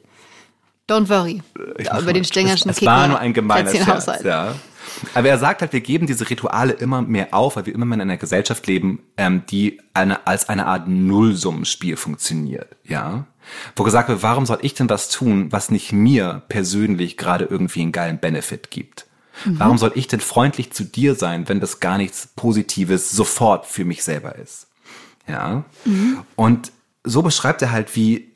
Don't 0.90 1.10
worry. 1.10 1.44
Ich 1.78 1.92
Über 1.92 2.14
den 2.14 2.24
Stängerschen 2.24 2.72
Es, 2.72 2.78
es 2.78 2.86
war 2.86 3.08
nur 3.08 3.20
ein 3.20 3.34
Plätzchen 3.34 3.86
Scherz, 3.86 4.08
Haushalt. 4.08 4.26
ja. 4.26 4.56
Aber 5.14 5.30
er 5.30 5.38
sagt 5.38 5.62
halt, 5.62 5.74
wir 5.74 5.82
geben 5.82 6.08
diese 6.08 6.30
Rituale 6.30 6.74
immer 6.74 7.02
mehr 7.02 7.34
auf, 7.34 7.56
weil 7.56 7.66
wir 7.66 7.76
immer 7.76 7.86
mehr 7.86 7.96
in 7.96 8.02
einer 8.02 8.18
Gesellschaft 8.18 8.68
leben, 8.68 9.04
ähm, 9.18 9.44
die 9.50 9.82
eine, 9.94 10.28
als 10.28 10.50
eine 10.50 10.66
Art 10.66 10.88
Nullsummenspiel 10.88 11.98
funktioniert, 11.98 12.76
ja. 12.84 13.26
Wo 13.76 13.84
gesagt 13.84 14.10
wird, 14.10 14.22
warum 14.22 14.46
soll 14.46 14.60
ich 14.62 14.76
denn 14.76 14.90
was 14.90 15.10
tun, 15.10 15.52
was 15.52 15.72
nicht 15.72 15.92
mir 15.92 16.44
persönlich 16.50 17.18
gerade 17.18 17.46
irgendwie 17.46 17.82
einen 17.82 17.92
geilen 17.92 18.20
Benefit 18.20 18.70
gibt? 18.70 19.08
Warum 19.46 19.78
soll 19.78 19.94
ich 19.96 20.08
denn 20.08 20.20
freundlich 20.20 20.72
zu 20.74 20.84
dir 20.84 21.16
sein, 21.16 21.48
wenn 21.48 21.60
das 21.60 21.80
gar 21.80 21.98
nichts 21.98 22.28
Positives 22.36 23.12
sofort 23.12 23.66
für 23.66 23.86
mich 23.86 24.04
selber 24.04 24.36
ist? 24.36 24.68
Ja. 25.28 25.64
Und 26.36 26.72
so 27.04 27.22
beschreibt 27.22 27.62
er 27.62 27.72
halt, 27.72 27.96
wie 27.96 28.34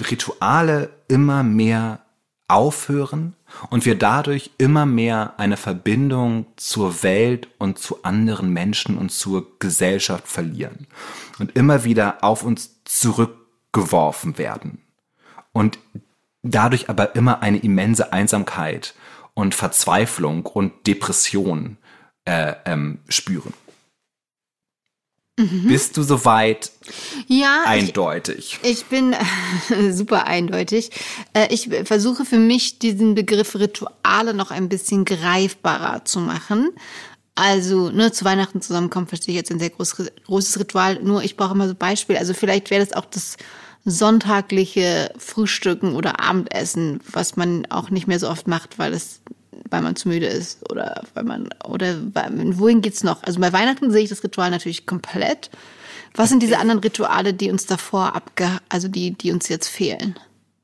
Rituale 0.00 0.90
immer 1.08 1.42
mehr 1.42 2.05
aufhören 2.48 3.34
und 3.70 3.84
wir 3.84 3.96
dadurch 3.96 4.50
immer 4.58 4.86
mehr 4.86 5.34
eine 5.38 5.56
Verbindung 5.56 6.46
zur 6.56 7.02
Welt 7.02 7.48
und 7.58 7.78
zu 7.78 8.02
anderen 8.04 8.52
Menschen 8.52 8.96
und 8.98 9.10
zur 9.10 9.58
Gesellschaft 9.58 10.28
verlieren 10.28 10.86
und 11.38 11.56
immer 11.56 11.84
wieder 11.84 12.22
auf 12.22 12.44
uns 12.44 12.82
zurückgeworfen 12.84 14.38
werden 14.38 14.82
und 15.52 15.78
dadurch 16.42 16.88
aber 16.88 17.16
immer 17.16 17.42
eine 17.42 17.58
immense 17.58 18.12
Einsamkeit 18.12 18.94
und 19.34 19.54
Verzweiflung 19.54 20.46
und 20.46 20.86
Depression 20.86 21.78
äh, 22.24 22.54
ähm, 22.64 23.00
spüren. 23.08 23.52
Bist 25.36 25.98
du 25.98 26.02
soweit 26.02 26.70
Ja, 27.26 27.62
ich, 27.64 27.68
eindeutig? 27.68 28.58
Ich 28.62 28.86
bin 28.86 29.14
super 29.90 30.26
eindeutig. 30.26 30.90
Äh, 31.34 31.48
Ich 31.52 31.68
versuche 31.84 32.24
für 32.24 32.38
mich 32.38 32.78
diesen 32.78 33.14
Begriff 33.14 33.54
Rituale 33.54 34.32
noch 34.32 34.50
ein 34.50 34.70
bisschen 34.70 35.04
greifbarer 35.04 36.06
zu 36.06 36.20
machen. 36.20 36.70
Also, 37.34 37.90
ne, 37.90 38.12
zu 38.12 38.24
Weihnachten 38.24 38.62
zusammenkommen, 38.62 39.08
verstehe 39.08 39.34
ich 39.34 39.36
jetzt 39.36 39.50
ein 39.52 39.58
sehr 39.58 39.68
groß, 39.68 39.96
großes 40.24 40.58
Ritual. 40.58 41.02
Nur 41.02 41.22
ich 41.22 41.36
brauche 41.36 41.52
immer 41.52 41.68
so 41.68 41.74
Beispiele. 41.74 42.18
Also 42.18 42.32
vielleicht 42.32 42.70
wäre 42.70 42.82
das 42.82 42.94
auch 42.94 43.04
das 43.04 43.36
sonntagliche 43.84 45.12
Frühstücken 45.18 45.94
oder 45.94 46.18
Abendessen, 46.20 47.00
was 47.12 47.36
man 47.36 47.66
auch 47.66 47.90
nicht 47.90 48.06
mehr 48.06 48.18
so 48.18 48.28
oft 48.28 48.48
macht, 48.48 48.78
weil 48.78 48.94
es 48.94 49.20
weil 49.70 49.82
man 49.82 49.96
zu 49.96 50.08
müde 50.08 50.26
ist 50.26 50.70
oder 50.70 51.02
weil 51.14 51.24
man 51.24 51.48
oder 51.64 51.96
weil, 52.14 52.30
wohin 52.58 52.82
geht's 52.82 53.04
noch? 53.04 53.22
Also 53.22 53.40
bei 53.40 53.52
Weihnachten 53.52 53.90
sehe 53.90 54.02
ich 54.02 54.10
das 54.10 54.22
Ritual 54.24 54.50
natürlich 54.50 54.86
komplett. 54.86 55.50
Was 56.14 56.30
sind 56.30 56.42
diese 56.42 56.58
anderen 56.58 56.80
Rituale, 56.80 57.34
die 57.34 57.50
uns 57.50 57.66
davor 57.66 58.14
abge, 58.14 58.48
also 58.68 58.88
die, 58.88 59.12
die 59.12 59.32
uns 59.32 59.48
jetzt 59.48 59.68
fehlen? 59.68 60.18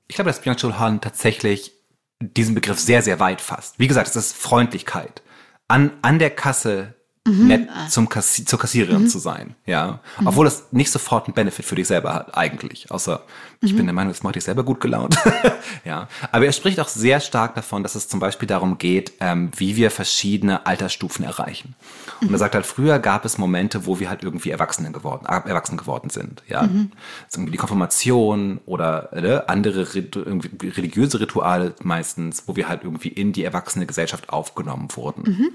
Ich 0.09 0.15
glaube, 0.17 0.31
dass 0.31 0.41
Byung-Chul 0.41 0.79
Han 0.79 1.01
tatsächlich 1.01 1.73
diesen 2.21 2.55
Begriff 2.55 2.79
sehr, 2.79 3.03
sehr 3.03 3.21
weit 3.21 3.41
fasst. 3.41 3.79
Wie 3.79 3.89
gesagt, 3.89 4.09
es 4.09 4.17
ist 4.17 4.37
Freundlichkeit. 4.37 5.23
An, 5.69 5.91
an 6.03 6.19
der 6.19 6.31
Kasse 6.31 6.95
nett 7.25 7.69
zum 7.89 8.09
Kassi 8.09 8.45
zur 8.45 8.59
Kassiererin 8.59 9.09
zu 9.09 9.21
sein, 9.21 9.55
ja. 9.65 10.01
Obwohl 10.25 10.45
das 10.45 10.73
nicht 10.73 10.91
sofort 10.91 11.27
einen 11.27 11.35
Benefit 11.35 11.65
für 11.65 11.77
dich 11.77 11.87
selber 11.87 12.15
hat, 12.15 12.37
eigentlich. 12.37 12.91
Außer, 12.91 13.23
ich 13.61 13.77
bin 13.77 13.87
der 13.87 13.93
Meinung, 13.93 14.13
das 14.13 14.25
macht 14.25 14.35
dich 14.35 14.43
selber 14.43 14.65
gut 14.65 14.81
gelaunt. 14.81 15.17
ja. 15.85 16.09
Aber 16.33 16.47
er 16.47 16.53
spricht 16.53 16.81
auch 16.81 16.89
sehr 16.89 17.21
stark 17.21 17.55
davon, 17.55 17.85
dass 17.85 17.95
es 17.95 18.09
zum 18.09 18.19
Beispiel 18.19 18.49
darum 18.49 18.77
geht, 18.77 19.13
ähm, 19.21 19.53
wie 19.57 19.77
wir 19.77 19.93
verschiedene 19.93 20.67
Altersstufen 20.67 21.25
erreichen. 21.25 21.77
Und 22.21 22.33
er 22.33 22.39
sagt 22.39 22.57
halt, 22.57 22.67
früher 22.67 22.99
gab 22.99 23.25
es 23.25 23.39
Momente, 23.39 23.87
wo 23.87 24.01
wir 24.01 24.11
halt 24.11 24.25
irgendwie 24.25 24.51
Erwachsene 24.51 24.91
geworden, 24.91 25.25
äh, 25.27 25.49
erwachsen 25.49 25.77
geworden 25.77 26.11
sind, 26.11 26.43
ja. 26.49 26.63
Ist 26.63 27.37
irgendwie 27.37 27.53
die 27.53 27.59
Konfirmation 27.59 28.61
oder 28.67 29.11
ne, 29.15 29.49
andere 29.49 29.87
irgendwie 29.93 30.69
religiöse 30.69 31.21
Rituale 31.21 31.75
meistens, 31.83 32.45
wo 32.47 32.57
wir 32.57 32.69
halt 32.69 32.83
irgendwie 32.83 33.09
in 33.09 33.33
die 33.33 33.45
erwachsene 33.45 33.87
Gesellschaft 33.87 34.31
aufgenommen 34.31 34.89
wurden. 34.95 35.55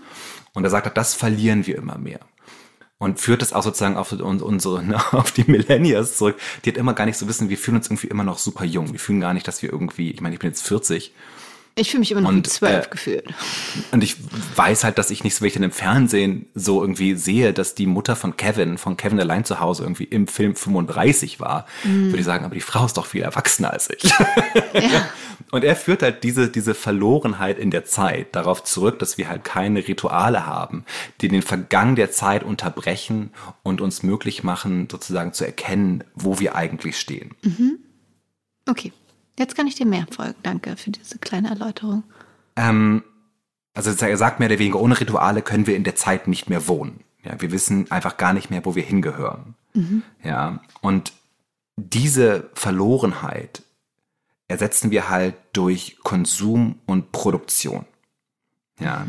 Und 0.53 0.63
er 0.63 0.69
sagt, 0.69 0.97
das 0.97 1.13
verlieren 1.13 1.56
wir 1.65 1.77
immer 1.77 1.97
mehr. 1.97 2.19
Und 2.99 3.19
führt 3.19 3.41
es 3.43 3.53
auch 3.53 3.61
sozusagen 3.63 3.95
auf 3.95 4.11
un- 4.11 4.41
unsere, 4.41 4.83
ne, 4.85 5.01
auf 5.13 5.31
die 5.31 5.49
Millennials 5.49 6.17
zurück, 6.17 6.37
die 6.65 6.69
halt 6.71 6.77
immer 6.77 6.93
gar 6.93 7.05
nicht 7.05 7.17
so 7.17 7.27
wissen, 7.27 7.49
wir 7.49 7.57
fühlen 7.57 7.77
uns 7.77 7.87
irgendwie 7.87 8.07
immer 8.07 8.23
noch 8.23 8.37
super 8.37 8.65
jung. 8.65 8.91
Wir 8.91 8.99
fühlen 8.99 9.21
gar 9.21 9.33
nicht, 9.33 9.47
dass 9.47 9.61
wir 9.61 9.71
irgendwie, 9.71 10.11
ich 10.11 10.21
meine, 10.21 10.35
ich 10.35 10.39
bin 10.39 10.49
jetzt 10.49 10.65
40 10.67 11.13
Ich 11.79 11.91
fühle 11.91 11.99
mich 11.99 12.11
immer 12.11 12.21
noch 12.21 12.31
wie 12.31 12.37
Und, 12.37 12.47
zwölf 12.47 12.87
äh, 12.87 12.89
gefühlt. 12.89 13.25
und 13.91 14.03
ich 14.03 14.15
weiß 14.55 14.83
halt, 14.83 14.97
dass 14.97 15.11
ich 15.11 15.23
nicht 15.23 15.35
so, 15.35 15.41
wenn 15.41 15.47
ich 15.47 15.53
dann 15.53 15.63
im 15.63 15.71
Fernsehen 15.71 16.47
so 16.55 16.81
irgendwie 16.81 17.13
sehe, 17.13 17.53
dass 17.53 17.75
die 17.75 17.85
Mutter 17.85 18.15
von 18.15 18.35
Kevin, 18.35 18.79
von 18.79 18.97
Kevin 18.97 19.19
allein 19.19 19.45
zu 19.45 19.59
Hause 19.59 19.83
irgendwie 19.83 20.05
im 20.05 20.27
Film 20.27 20.55
35 20.55 21.39
war, 21.39 21.67
würde 21.83 22.17
ich 22.17 22.25
sagen, 22.25 22.45
aber 22.45 22.55
die 22.55 22.61
Frau 22.61 22.85
ist 22.85 22.97
doch 22.97 23.05
viel 23.05 23.21
erwachsener 23.21 23.71
als 23.71 23.89
ich. 23.91 24.03
Ja. 24.73 25.09
Und 25.51 25.63
er 25.63 25.75
führt 25.75 26.01
halt 26.01 26.23
diese, 26.23 26.49
diese 26.49 26.73
Verlorenheit 26.73 27.57
in 27.59 27.71
der 27.71 27.85
Zeit 27.85 28.35
darauf 28.35 28.63
zurück, 28.63 28.99
dass 28.99 29.17
wir 29.17 29.29
halt 29.29 29.43
keine 29.43 29.87
Rituale 29.87 30.45
haben, 30.45 30.83
die 31.21 31.27
den 31.29 31.41
Vergang 31.43 31.95
der 31.95 32.11
Zeit 32.11 32.43
unterbrechen 32.43 33.29
und 33.63 33.79
uns 33.79 34.03
möglich 34.03 34.43
machen, 34.43 34.87
sozusagen 34.91 35.31
zu 35.31 35.45
erkennen, 35.45 36.03
wo 36.15 36.39
wir 36.39 36.55
eigentlich 36.55 36.99
stehen. 36.99 37.31
Okay, 38.67 38.91
jetzt 39.37 39.55
kann 39.55 39.67
ich 39.67 39.75
dir 39.75 39.85
mehr 39.85 40.05
folgen. 40.11 40.35
Danke 40.43 40.75
für 40.77 40.91
diese 40.91 41.19
kleine 41.19 41.49
Erläuterung. 41.49 42.03
Ähm, 42.55 43.03
also 43.73 43.91
er 44.05 44.17
sagt 44.17 44.39
mehr 44.39 44.49
oder 44.49 44.59
weniger, 44.59 44.79
ohne 44.81 44.99
Rituale 44.99 45.41
können 45.41 45.67
wir 45.67 45.75
in 45.75 45.83
der 45.83 45.95
Zeit 45.95 46.27
nicht 46.27 46.49
mehr 46.49 46.67
wohnen. 46.67 47.01
Ja, 47.23 47.39
wir 47.39 47.51
wissen 47.51 47.91
einfach 47.91 48.17
gar 48.17 48.33
nicht 48.33 48.49
mehr, 48.49 48.65
wo 48.65 48.75
wir 48.75 48.83
hingehören. 48.83 49.55
Ja, 50.23 50.59
und 50.81 51.13
diese 51.75 52.49
Verlorenheit 52.53 53.61
ersetzen 54.47 54.91
wir 54.91 55.09
halt 55.09 55.35
durch 55.53 55.97
Konsum 56.03 56.79
und 56.85 57.11
Produktion. 57.11 57.85
Ja, 58.79 59.05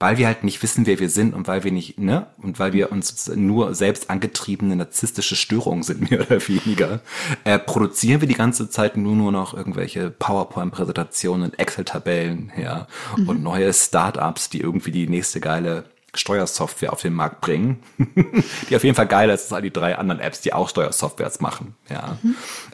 weil 0.00 0.16
wir 0.16 0.26
halt 0.26 0.44
nicht 0.44 0.62
wissen, 0.62 0.86
wer 0.86 0.98
wir 0.98 1.10
sind 1.10 1.34
und 1.34 1.46
weil 1.46 1.62
wir 1.62 1.70
nicht, 1.70 1.98
ne, 1.98 2.26
und 2.42 2.58
weil 2.58 2.72
wir 2.72 2.90
uns 2.90 3.30
nur 3.36 3.74
selbst 3.74 4.08
angetriebene 4.08 4.74
narzisstische 4.74 5.36
Störungen 5.36 5.82
sind, 5.82 6.10
mehr 6.10 6.22
oder 6.22 6.48
weniger, 6.48 7.00
äh, 7.44 7.58
produzieren 7.58 8.22
wir 8.22 8.28
die 8.28 8.34
ganze 8.34 8.70
Zeit 8.70 8.96
nur, 8.96 9.14
nur 9.14 9.30
noch 9.30 9.52
irgendwelche 9.52 10.10
PowerPoint-Präsentationen, 10.10 11.52
Excel-Tabellen, 11.56 12.50
ja, 12.56 12.86
und 13.26 13.42
neue 13.42 13.72
Startups, 13.74 14.48
die 14.48 14.60
irgendwie 14.60 14.90
die 14.90 15.06
nächste 15.06 15.38
geile 15.40 15.84
Steuersoftware 16.14 16.92
auf 16.92 17.02
den 17.02 17.12
Markt 17.12 17.40
bringen, 17.40 17.82
die 18.68 18.76
auf 18.76 18.82
jeden 18.84 18.96
Fall 18.96 19.06
geiler 19.06 19.34
ist 19.34 19.44
als 19.44 19.52
all 19.52 19.62
die 19.62 19.72
drei 19.72 19.96
anderen 19.96 20.20
Apps, 20.20 20.40
die 20.40 20.52
auch 20.52 20.68
Steuersoftwares 20.68 21.40
machen. 21.40 21.74
Ja. 21.88 22.18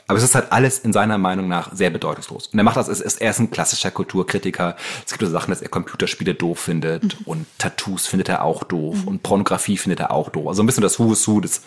Aber 0.06 0.18
es 0.18 0.24
ist 0.24 0.34
halt 0.34 0.52
alles 0.52 0.78
in 0.78 0.92
seiner 0.92 1.18
Meinung 1.18 1.48
nach 1.48 1.74
sehr 1.74 1.90
bedeutungslos. 1.90 2.46
Und 2.48 2.58
er 2.58 2.64
macht 2.64 2.76
das, 2.76 2.88
ist, 2.88 3.20
er 3.20 3.30
ist 3.30 3.38
ein 3.38 3.50
klassischer 3.50 3.90
Kulturkritiker. 3.90 4.76
Es 5.04 5.12
gibt 5.12 5.22
so 5.22 5.30
Sachen, 5.30 5.50
dass 5.50 5.62
er 5.62 5.68
Computerspiele 5.68 6.34
doof 6.34 6.60
findet 6.60 7.18
und 7.26 7.46
Tattoos 7.58 8.06
findet 8.06 8.28
er 8.28 8.42
auch 8.42 8.64
doof 8.64 9.06
und 9.06 9.22
Pornografie 9.22 9.76
findet 9.76 10.00
er 10.00 10.12
auch 10.12 10.30
doof. 10.30 10.48
Also 10.48 10.62
ein 10.62 10.66
bisschen 10.66 10.82
das 10.82 10.98
Who 10.98 11.12
is 11.12 11.26
Who, 11.28 11.40
das, 11.40 11.62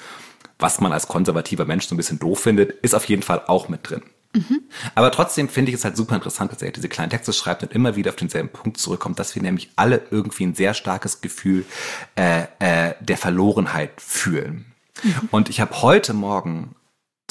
was 0.57 0.81
man 0.81 0.91
als 0.91 1.07
konservativer 1.07 1.65
Mensch 1.65 1.88
so 1.88 1.95
ein 1.95 1.97
bisschen 1.97 2.19
doof 2.19 2.39
findet, 2.39 2.71
ist 2.81 2.95
auf 2.95 3.05
jeden 3.05 3.23
Fall 3.23 3.43
auch 3.47 3.69
mit 3.69 3.89
drin. 3.89 4.01
Aber 4.95 5.12
trotzdem 5.12 5.50
finde 5.50 5.71
ich 5.71 5.77
es 5.77 5.83
halt 5.83 5.98
super 5.98 6.15
interessant, 6.15 6.51
dass 6.51 6.62
er 6.62 6.71
diese 6.71 6.89
kleinen 6.89 7.09
Texte 7.09 7.33
schreibt 7.33 7.63
und 7.63 7.74
immer 7.74 7.95
wieder 7.95 8.09
auf 8.12 8.15
denselben 8.15 8.50
Punkt 8.50 8.77
zurückkommt, 8.77 9.17
dass 9.17 9.33
wir 9.36 9.41
nämlich 9.41 9.71
alle 9.75 10.01
irgendwie 10.12 10.45
ein 10.45 10.55
sehr 10.55 10.74
starkes 10.74 11.21
Gefühl 11.21 11.65
äh, 12.15 12.43
äh, 12.59 12.93
der 13.00 13.17
Verlorenheit 13.17 13.91
fühlen. 13.98 14.65
Und 15.31 15.50
ich 15.50 15.62
habe 15.62 15.81
heute 15.81 16.13
Morgen 16.13 16.75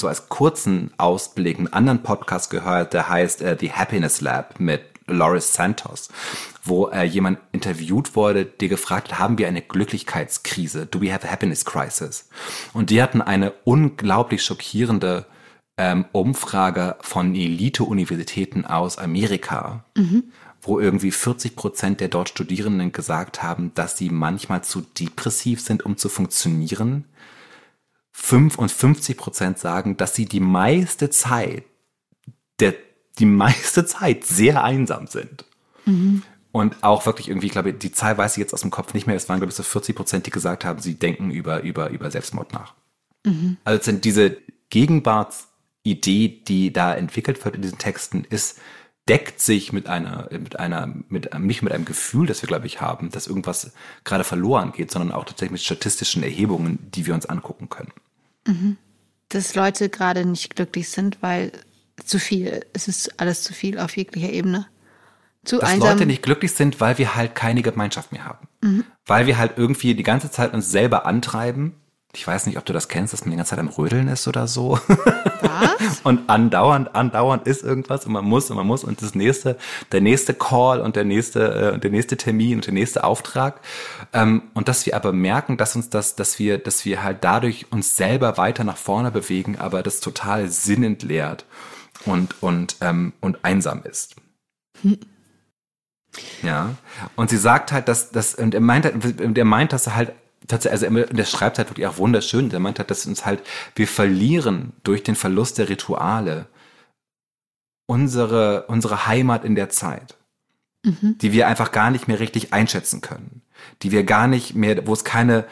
so 0.01 0.07
als 0.07 0.29
kurzen 0.29 0.91
Ausblick 0.97 1.57
einen 1.57 1.71
anderen 1.71 2.03
Podcast 2.03 2.49
gehört, 2.49 2.93
der 2.93 3.09
heißt 3.09 3.41
äh, 3.41 3.57
The 3.59 3.71
Happiness 3.71 4.21
Lab 4.21 4.59
mit 4.59 4.81
Loris 5.07 5.53
Santos, 5.53 6.09
wo 6.63 6.87
äh, 6.87 7.03
jemand 7.03 7.39
interviewt 7.51 8.15
wurde, 8.15 8.45
der 8.45 8.67
gefragt 8.69 9.11
hat, 9.11 9.19
haben 9.19 9.37
wir 9.37 9.47
eine 9.47 9.61
Glücklichkeitskrise? 9.61 10.85
Do 10.85 11.01
we 11.01 11.13
have 11.13 11.27
a 11.27 11.31
happiness 11.31 11.65
crisis? 11.65 12.29
Und 12.73 12.89
die 12.89 13.01
hatten 13.01 13.21
eine 13.21 13.51
unglaublich 13.63 14.43
schockierende 14.43 15.25
ähm, 15.79 16.05
Umfrage 16.11 16.97
von 16.99 17.33
Elite-Universitäten 17.33 18.65
aus 18.65 18.97
Amerika, 18.97 19.85
wo 20.61 20.77
irgendwie 20.77 21.11
40 21.11 21.55
Prozent 21.55 22.01
der 22.01 22.09
dort 22.09 22.27
Studierenden 22.27 22.91
gesagt 22.91 23.41
haben, 23.41 23.73
dass 23.75 23.97
sie 23.97 24.09
manchmal 24.09 24.61
zu 24.61 24.81
depressiv 24.81 25.61
sind, 25.61 25.85
um 25.85 25.95
zu 25.95 26.09
funktionieren. 26.09 27.05
55 28.11 29.15
Prozent 29.15 29.57
sagen, 29.57 29.95
dass 29.95 30.13
sie 30.13 30.25
die 30.25 30.41
meiste 30.41 31.09
Zeit, 31.11 31.63
der, 32.59 32.75
die 33.17 33.25
meiste 33.25 33.85
Zeit 33.85 34.25
sehr 34.25 34.61
einsam 34.65 35.07
sind. 35.07 35.45
Und 36.51 36.83
auch 36.83 37.05
wirklich 37.05 37.29
irgendwie, 37.29 37.47
ich 37.47 37.53
glaube, 37.53 37.73
die 37.73 37.93
Zahl 37.93 38.17
weiß 38.17 38.33
ich 38.33 38.41
jetzt 38.41 38.53
aus 38.53 38.61
dem 38.61 38.71
Kopf 38.71 38.93
nicht 38.93 39.07
mehr, 39.07 39.15
es 39.15 39.29
waren, 39.29 39.39
glaube 39.39 39.51
ich, 39.51 39.55
so 39.55 39.63
40 39.63 39.95
Prozent, 39.95 40.25
die 40.25 40.31
gesagt 40.31 40.65
haben, 40.65 40.79
sie 40.79 40.95
denken 40.95 41.31
über, 41.31 41.61
über, 41.61 41.89
über 41.89 42.11
Selbstmord 42.11 42.51
nach. 42.51 42.73
Mhm. 43.23 43.55
Also 43.63 43.81
sind 43.81 44.03
diese 44.03 44.35
Gegenwartsidee, 45.95 46.43
die 46.47 46.73
da 46.73 46.93
entwickelt 46.93 47.43
wird 47.43 47.55
in 47.55 47.61
diesen 47.61 47.77
Texten, 47.77 48.25
ist 48.29 48.59
deckt 49.07 49.41
sich 49.41 49.73
mit 49.73 49.87
einer, 49.87 50.29
mit 50.31 50.59
einer, 50.59 50.93
mit, 51.07 51.33
nicht 51.39 51.63
mit 51.63 51.73
einem 51.73 51.85
Gefühl, 51.85 52.27
das 52.27 52.43
wir, 52.43 52.47
glaube 52.47 52.67
ich, 52.67 52.79
haben, 52.79 53.09
dass 53.09 53.25
irgendwas 53.25 53.71
gerade 54.03 54.23
verloren 54.23 54.71
geht, 54.71 54.91
sondern 54.91 55.11
auch 55.11 55.25
tatsächlich 55.25 55.51
mit 55.51 55.61
statistischen 55.61 56.21
Erhebungen, 56.21 56.77
die 56.93 57.07
wir 57.07 57.15
uns 57.15 57.25
angucken 57.25 57.69
können. 57.69 57.91
Mhm. 58.45 58.77
Dass 59.29 59.55
Leute 59.55 59.89
gerade 59.89 60.25
nicht 60.25 60.55
glücklich 60.55 60.89
sind, 60.89 61.23
weil 61.23 61.51
zu 62.05 62.19
viel, 62.19 62.63
es 62.73 62.87
ist 62.87 63.19
alles 63.19 63.41
zu 63.41 63.53
viel 63.53 63.79
auf 63.79 63.97
jeglicher 63.97 64.29
Ebene. 64.29 64.67
Zu 65.43 65.57
dass 65.57 65.69
einsam. 65.71 65.89
Leute 65.89 66.05
nicht 66.05 66.21
glücklich 66.21 66.51
sind, 66.51 66.79
weil 66.79 66.99
wir 66.99 67.15
halt 67.15 67.33
keine 67.33 67.63
Gemeinschaft 67.63 68.11
mehr 68.11 68.25
haben. 68.25 68.47
Mhm. 68.61 68.83
Weil 69.07 69.25
wir 69.25 69.39
halt 69.39 69.53
irgendwie 69.55 69.95
die 69.95 70.03
ganze 70.03 70.29
Zeit 70.29 70.53
uns 70.53 70.69
selber 70.69 71.07
antreiben 71.07 71.73
ich 72.13 72.25
weiß 72.25 72.47
nicht, 72.47 72.57
ob 72.57 72.65
du 72.65 72.73
das 72.73 72.87
kennst, 72.87 73.13
dass 73.13 73.21
man 73.21 73.31
die 73.31 73.37
ganze 73.37 73.51
Zeit 73.51 73.59
am 73.59 73.67
Rödeln 73.67 74.07
ist 74.07 74.27
oder 74.27 74.47
so. 74.47 74.79
Was? 74.87 75.99
und 76.03 76.27
andauernd, 76.27 76.95
andauernd 76.95 77.45
ist 77.45 77.63
irgendwas 77.63 78.07
und 78.07 78.13
man 78.13 78.25
muss 78.25 78.49
und 78.49 78.57
man 78.57 78.65
muss 78.65 78.83
und 78.83 78.99
das 79.03 79.13
nächste, 79.13 79.57
der 79.91 80.01
nächste 80.01 80.33
Call 80.33 80.81
und 80.81 80.95
der 80.95 81.03
nächste, 81.03 81.73
äh, 81.75 81.79
der 81.79 81.91
nächste 81.91 82.17
Termin 82.17 82.55
und 82.55 82.65
der 82.65 82.73
nächste 82.73 83.03
Auftrag. 83.03 83.61
Ähm, 84.11 84.41
und 84.55 84.67
dass 84.67 84.87
wir 84.87 84.95
aber 84.95 85.13
merken, 85.13 85.57
dass 85.57 85.75
uns 85.75 85.91
das, 85.91 86.15
dass 86.15 86.39
wir, 86.39 86.57
dass 86.57 86.83
wir 86.83 87.03
halt 87.03 87.19
dadurch 87.21 87.71
uns 87.71 87.95
selber 87.95 88.37
weiter 88.37 88.63
nach 88.63 88.77
vorne 88.77 89.11
bewegen, 89.11 89.57
aber 89.59 89.83
das 89.83 89.99
total 89.99 90.49
sinnentleert 90.49 91.45
und, 92.05 92.41
und, 92.41 92.77
ähm, 92.81 93.13
und 93.21 93.45
einsam 93.45 93.83
ist. 93.83 94.15
Hm. 94.81 94.97
Ja. 96.41 96.71
Und 97.15 97.29
sie 97.29 97.37
sagt 97.37 97.71
halt, 97.71 97.87
dass, 97.87 98.09
dass, 98.09 98.33
und 98.33 98.55
er 98.55 98.61
meint, 98.61 98.87
und 99.21 99.37
er 99.37 99.45
meint, 99.45 99.73
dass 99.73 99.85
er 99.85 99.95
halt 99.95 100.13
tatsächlich, 100.49 100.89
also 100.89 101.13
der 101.13 101.25
schreibt 101.25 101.57
halt 101.57 101.69
wirklich 101.69 101.87
auch 101.87 101.97
wunderschön, 101.97 102.49
der 102.49 102.59
meint 102.59 102.79
halt, 102.79 102.91
dass 102.91 103.05
uns 103.05 103.25
halt, 103.25 103.41
wir 103.75 103.87
verlieren 103.87 104.73
durch 104.83 105.03
den 105.03 105.15
Verlust 105.15 105.57
der 105.57 105.69
Rituale 105.69 106.47
unsere, 107.87 108.65
unsere 108.67 109.07
Heimat 109.07 109.45
in 109.45 109.55
der 109.55 109.69
Zeit, 109.69 110.17
mhm. 110.83 111.17
die 111.21 111.31
wir 111.31 111.47
einfach 111.47 111.71
gar 111.71 111.89
nicht 111.91 112.07
mehr 112.07 112.19
richtig 112.19 112.53
einschätzen 112.53 113.01
können, 113.01 113.41
die 113.81 113.91
wir 113.91 114.03
gar 114.03 114.27
nicht 114.27 114.55
mehr, 114.55 114.85
wo 114.85 114.93
es 114.93 115.03
keine 115.03 115.45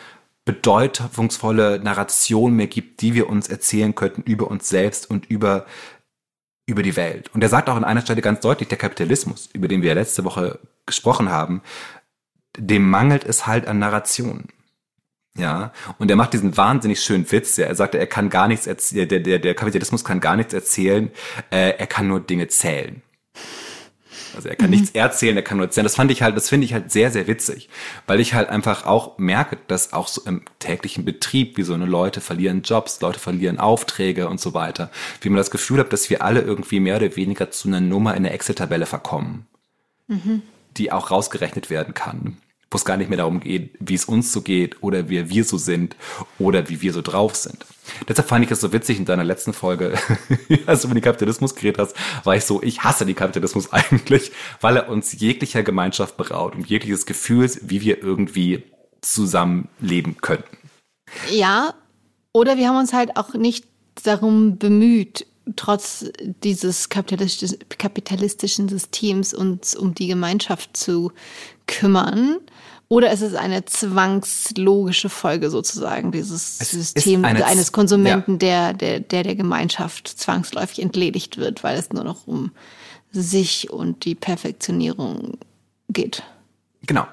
bedeutungsvolle 0.45 1.79
Narration 1.79 2.53
mehr 2.53 2.67
gibt, 2.67 3.01
die 3.01 3.13
wir 3.13 3.29
uns 3.29 3.47
erzählen 3.47 3.95
könnten 3.95 4.21
über 4.21 4.49
uns 4.49 4.69
selbst 4.69 5.09
und 5.09 5.25
über 5.25 5.65
über 6.69 6.83
die 6.83 6.97
Welt. 6.97 7.33
Und 7.33 7.41
er 7.41 7.49
sagt 7.49 7.69
auch 7.69 7.77
an 7.77 7.85
einer 7.85 8.01
Stelle 8.01 8.21
ganz 8.21 8.41
deutlich, 8.41 8.67
der 8.67 8.77
Kapitalismus, 8.77 9.49
über 9.53 9.69
den 9.69 9.81
wir 9.81 9.95
letzte 9.95 10.25
Woche 10.25 10.59
gesprochen 10.85 11.29
haben, 11.29 11.61
dem 12.57 12.89
mangelt 12.89 13.23
es 13.23 13.47
halt 13.47 13.67
an 13.67 13.79
Narrationen. 13.79 14.49
Ja, 15.37 15.71
und 15.99 16.09
er 16.09 16.17
macht 16.17 16.33
diesen 16.33 16.57
wahnsinnig 16.57 16.99
schönen 16.99 17.31
Witz. 17.31 17.57
Ja. 17.57 17.67
Er 17.67 17.75
sagte, 17.75 17.99
er 17.99 18.07
kann 18.07 18.29
gar 18.29 18.47
nichts 18.47 18.65
erzählen, 18.65 19.07
der, 19.07 19.19
der, 19.19 19.39
der 19.39 19.53
Kapitalismus 19.53 20.03
kann 20.03 20.19
gar 20.19 20.35
nichts 20.35 20.53
erzählen, 20.53 21.11
äh, 21.51 21.77
er 21.77 21.87
kann 21.87 22.07
nur 22.07 22.19
Dinge 22.19 22.47
zählen. 22.47 23.03
Also 24.35 24.49
er 24.49 24.55
kann 24.55 24.69
mhm. 24.69 24.77
nichts 24.77 24.91
erzählen, 24.91 25.35
er 25.35 25.43
kann 25.43 25.57
nur 25.57 25.67
erzählen. 25.67 25.85
Das 25.85 25.95
fand 25.95 26.11
ich 26.11 26.21
halt, 26.21 26.35
das 26.35 26.49
finde 26.49 26.65
ich 26.65 26.73
halt 26.73 26.91
sehr, 26.91 27.11
sehr 27.11 27.27
witzig, 27.27 27.69
weil 28.07 28.19
ich 28.19 28.33
halt 28.33 28.49
einfach 28.49 28.85
auch 28.85 29.17
merke, 29.17 29.57
dass 29.67 29.93
auch 29.93 30.07
so 30.07 30.21
im 30.25 30.43
täglichen 30.59 31.05
Betrieb, 31.05 31.57
wie 31.57 31.63
so 31.63 31.73
eine 31.73 31.85
Leute 31.85 32.21
verlieren 32.21 32.61
Jobs, 32.63 32.99
Leute 33.01 33.19
verlieren 33.19 33.59
Aufträge 33.59 34.27
und 34.27 34.39
so 34.39 34.53
weiter, 34.53 34.91
wie 35.21 35.29
man 35.29 35.37
das 35.37 35.51
Gefühl 35.51 35.79
hat, 35.79 35.93
dass 35.93 36.09
wir 36.09 36.23
alle 36.23 36.41
irgendwie 36.41 36.79
mehr 36.79 36.97
oder 36.97 37.15
weniger 37.15 37.51
zu 37.51 37.67
einer 37.67 37.81
Nummer 37.81 38.15
in 38.15 38.23
der 38.23 38.33
Excel-Tabelle 38.33 38.85
verkommen, 38.85 39.47
mhm. 40.07 40.41
die 40.77 40.91
auch 40.91 41.11
rausgerechnet 41.11 41.69
werden 41.69 41.93
kann 41.93 42.37
wo 42.69 42.77
es 42.77 42.85
gar 42.85 42.97
nicht 42.97 43.09
mehr 43.09 43.17
darum 43.17 43.39
geht, 43.39 43.75
wie 43.79 43.93
es 43.93 44.05
uns 44.05 44.31
so 44.31 44.41
geht 44.41 44.83
oder 44.83 45.09
wie 45.09 45.29
wir 45.29 45.43
so 45.43 45.57
sind 45.57 45.95
oder 46.37 46.69
wie 46.69 46.81
wir 46.81 46.91
so 46.93 47.01
drauf 47.01 47.35
sind. 47.35 47.65
Deshalb 48.07 48.27
fand 48.27 48.43
ich 48.43 48.51
es 48.51 48.59
so 48.59 48.73
witzig 48.73 48.99
in 48.99 49.05
deiner 49.05 49.23
letzten 49.23 49.53
Folge, 49.53 49.97
als 50.65 50.81
du 50.81 50.87
über 50.87 50.95
den 50.95 51.03
Kapitalismus 51.03 51.55
geredet 51.55 51.79
hast, 51.79 51.95
war 52.25 52.35
ich 52.35 52.43
so, 52.43 52.61
ich 52.61 52.83
hasse 52.83 53.05
den 53.05 53.15
Kapitalismus 53.15 53.71
eigentlich, 53.73 54.31
weil 54.59 54.77
er 54.77 54.89
uns 54.89 55.13
jeglicher 55.13 55.63
Gemeinschaft 55.63 56.17
beraut 56.17 56.55
und 56.55 56.67
jegliches 56.67 57.05
Gefühls, 57.05 57.61
wie 57.69 57.81
wir 57.81 58.03
irgendwie 58.03 58.63
zusammenleben 59.01 60.17
könnten. 60.17 60.57
Ja, 61.31 61.73
oder 62.33 62.57
wir 62.57 62.67
haben 62.67 62.77
uns 62.77 62.93
halt 62.93 63.15
auch 63.15 63.33
nicht 63.33 63.65
darum 64.03 64.57
bemüht, 64.57 65.25
trotz 65.55 66.05
dieses 66.43 66.89
kapitalistischen 66.89 68.67
Systems 68.67 69.33
uns 69.33 69.75
um 69.75 69.93
die 69.95 70.07
Gemeinschaft 70.07 70.75
zu 70.75 71.11
kümmern. 71.67 72.37
Oder 72.89 73.11
ist 73.11 73.21
es 73.21 73.33
eine 73.33 73.65
zwangslogische 73.65 75.09
Folge 75.09 75.49
sozusagen 75.49 76.11
dieses 76.11 76.61
es 76.61 76.71
System 76.71 77.25
eines 77.25 77.73
Konsumenten, 77.73 78.33
ja. 78.33 78.37
der, 78.37 78.73
der, 78.73 78.99
der 79.01 79.23
der 79.23 79.35
Gemeinschaft 79.35 80.07
zwangsläufig 80.07 80.81
entledigt 80.81 81.37
wird, 81.37 81.63
weil 81.63 81.77
es 81.77 81.91
nur 81.91 82.05
noch 82.05 82.27
um 82.27 82.51
sich 83.11 83.69
und 83.69 84.05
die 84.05 84.15
Perfektionierung 84.15 85.37
geht? 85.89 86.23
Genau. 86.85 87.05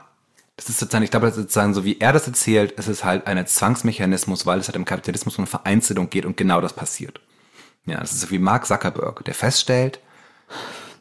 Das 0.57 0.69
ist 0.69 0.79
sozusagen, 0.79 1.03
ich 1.03 1.11
glaube, 1.11 1.27
das 1.27 1.37
ist 1.37 1.43
sozusagen 1.43 1.75
so 1.75 1.85
wie 1.85 1.99
er 1.99 2.13
das 2.13 2.29
erzählt, 2.29 2.75
es 2.77 2.87
ist 2.87 3.03
halt 3.03 3.27
ein 3.27 3.45
Zwangsmechanismus, 3.45 4.47
weil 4.47 4.61
es 4.61 4.69
halt 4.69 4.77
im 4.77 4.85
Kapitalismus 4.85 5.37
um 5.39 5.49
Vereinzelung 5.49 6.09
geht 6.09 6.25
und 6.25 6.37
genau 6.37 6.61
das 6.61 6.73
passiert. 6.73 7.21
Ja, 7.87 7.99
das 7.99 8.13
ist 8.13 8.21
so 8.21 8.31
wie 8.31 8.39
Mark 8.39 8.65
Zuckerberg, 8.65 9.25
der 9.25 9.35
feststellt, 9.35 9.99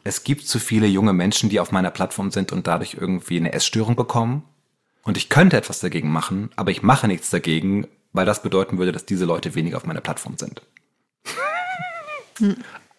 es 0.02 0.24
gibt 0.24 0.48
zu 0.48 0.58
viele 0.58 0.88
junge 0.88 1.12
Menschen, 1.12 1.48
die 1.48 1.60
auf 1.60 1.70
meiner 1.70 1.90
Plattform 1.90 2.32
sind 2.32 2.50
und 2.50 2.66
dadurch 2.66 2.94
irgendwie 2.94 3.36
eine 3.36 3.52
Essstörung 3.52 3.94
bekommen 3.94 4.42
und 5.04 5.16
ich 5.16 5.28
könnte 5.28 5.56
etwas 5.56 5.80
dagegen 5.80 6.10
machen, 6.10 6.50
aber 6.56 6.70
ich 6.70 6.82
mache 6.82 7.06
nichts 7.06 7.30
dagegen, 7.30 7.86
weil 8.12 8.26
das 8.26 8.42
bedeuten 8.42 8.78
würde, 8.78 8.92
dass 8.92 9.04
diese 9.04 9.24
Leute 9.24 9.54
weniger 9.54 9.76
auf 9.76 9.86
meiner 9.86 10.00
Plattform 10.00 10.36
sind. 10.38 10.62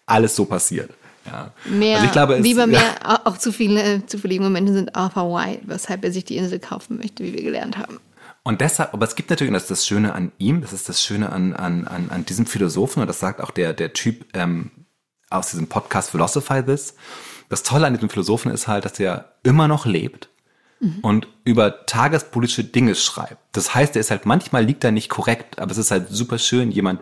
Alles 0.06 0.36
so 0.36 0.44
passiert. 0.44 0.90
Ja. 1.26 1.52
Mehr, 1.64 1.96
also 1.96 2.06
ich 2.06 2.12
glaube, 2.12 2.34
es, 2.34 2.42
lieber 2.44 2.66
mehr, 2.68 2.80
ja. 3.02 3.20
auch 3.24 3.36
zu 3.36 3.52
viele, 3.52 4.06
zu 4.06 4.18
viele 4.18 4.34
junge 4.34 4.50
Menschen 4.50 4.74
sind 4.74 4.94
auf 4.94 5.16
Hawaii, 5.16 5.58
weshalb 5.64 6.04
er 6.04 6.12
sich 6.12 6.24
die 6.24 6.36
Insel 6.36 6.60
kaufen 6.60 6.98
möchte, 6.98 7.24
wie 7.24 7.34
wir 7.34 7.42
gelernt 7.42 7.76
haben. 7.76 7.98
Und 8.44 8.60
deshalb, 8.60 8.94
aber 8.94 9.04
es 9.04 9.16
gibt 9.16 9.30
natürlich, 9.30 9.48
und 9.48 9.54
das 9.54 9.64
ist 9.64 9.72
das 9.72 9.86
Schöne 9.86 10.14
an 10.14 10.30
ihm, 10.38 10.60
das 10.60 10.72
ist 10.72 10.88
das 10.88 11.02
Schöne 11.02 11.32
an, 11.32 11.52
an, 11.52 11.88
an, 11.88 12.10
an 12.10 12.24
diesem 12.24 12.46
Philosophen, 12.46 13.00
und 13.00 13.08
das 13.08 13.18
sagt 13.18 13.40
auch 13.40 13.50
der, 13.50 13.72
der 13.72 13.92
Typ 13.92 14.24
ähm, 14.34 14.70
aus 15.28 15.50
diesem 15.50 15.66
Podcast 15.66 16.10
Philosophy 16.10 16.62
This. 16.62 16.94
Das 17.48 17.64
Tolle 17.64 17.88
an 17.88 17.94
diesem 17.94 18.08
Philosophen 18.08 18.52
ist 18.52 18.68
halt, 18.68 18.84
dass 18.84 19.00
er 19.00 19.32
immer 19.42 19.66
noch 19.66 19.84
lebt 19.84 20.28
mhm. 20.80 20.98
und 21.02 21.28
über 21.44 21.86
tagespolitische 21.86 22.64
Dinge 22.64 22.94
schreibt. 22.94 23.38
Das 23.52 23.74
heißt, 23.74 23.96
er 23.96 24.00
ist 24.00 24.10
halt, 24.10 24.26
manchmal 24.26 24.64
liegt 24.64 24.84
er 24.84 24.92
nicht 24.92 25.08
korrekt, 25.08 25.58
aber 25.58 25.70
es 25.70 25.78
ist 25.78 25.90
halt 25.90 26.08
super 26.10 26.38
schön, 26.38 26.70
jemand 26.70 27.00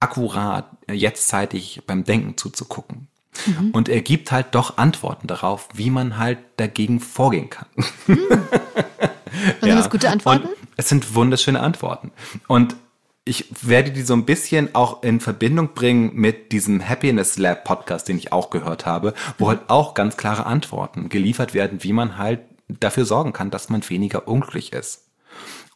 akkurat, 0.00 0.70
jetztzeitig 0.90 1.82
beim 1.86 2.04
Denken 2.04 2.36
zuzugucken. 2.36 3.08
Mhm. 3.46 3.70
Und 3.72 3.88
er 3.88 4.00
gibt 4.00 4.32
halt 4.32 4.54
doch 4.54 4.78
Antworten 4.78 5.26
darauf, 5.26 5.68
wie 5.74 5.90
man 5.90 6.18
halt 6.18 6.38
dagegen 6.56 7.00
vorgehen 7.00 7.50
kann. 7.50 7.68
Mhm. 8.06 8.18
Und 9.60 9.68
ja. 9.68 9.74
das 9.74 9.90
gute 9.90 10.08
Antworten? 10.08 10.46
Und 10.46 10.56
es 10.76 10.88
sind 10.88 11.14
wunderschöne 11.14 11.60
Antworten. 11.60 12.12
Und 12.46 12.76
ich 13.24 13.46
werde 13.60 13.90
die 13.90 14.02
so 14.02 14.14
ein 14.14 14.24
bisschen 14.24 14.74
auch 14.74 15.02
in 15.02 15.20
Verbindung 15.20 15.74
bringen 15.74 16.12
mit 16.14 16.52
diesem 16.52 16.88
Happiness 16.88 17.36
Lab 17.36 17.64
Podcast, 17.64 18.08
den 18.08 18.18
ich 18.18 18.32
auch 18.32 18.50
gehört 18.50 18.86
habe, 18.86 19.14
wo 19.36 19.46
mhm. 19.46 19.48
halt 19.48 19.60
auch 19.68 19.94
ganz 19.94 20.16
klare 20.16 20.46
Antworten 20.46 21.08
geliefert 21.08 21.52
werden, 21.52 21.82
wie 21.82 21.92
man 21.92 22.18
halt 22.18 22.40
dafür 22.68 23.04
sorgen 23.04 23.32
kann, 23.32 23.50
dass 23.50 23.68
man 23.68 23.88
weniger 23.88 24.28
unglücklich 24.28 24.72
ist. 24.72 25.10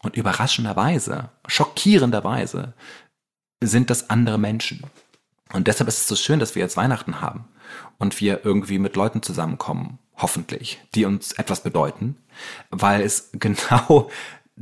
Und 0.02 0.16
überraschenderweise, 0.16 1.30
schockierenderweise, 1.46 2.74
sind 3.62 3.90
das 3.90 4.08
andere 4.08 4.38
Menschen. 4.38 4.82
Und 5.52 5.66
deshalb 5.66 5.88
ist 5.88 5.98
es 5.98 6.06
so 6.06 6.16
schön, 6.16 6.40
dass 6.40 6.54
wir 6.54 6.62
jetzt 6.62 6.76
Weihnachten 6.76 7.20
haben 7.20 7.44
und 7.98 8.20
wir 8.20 8.44
irgendwie 8.44 8.78
mit 8.78 8.96
Leuten 8.96 9.22
zusammenkommen, 9.22 9.98
hoffentlich, 10.16 10.80
die 10.94 11.04
uns 11.04 11.32
etwas 11.32 11.62
bedeuten, 11.62 12.16
weil 12.70 13.02
es 13.02 13.30
genau 13.34 14.10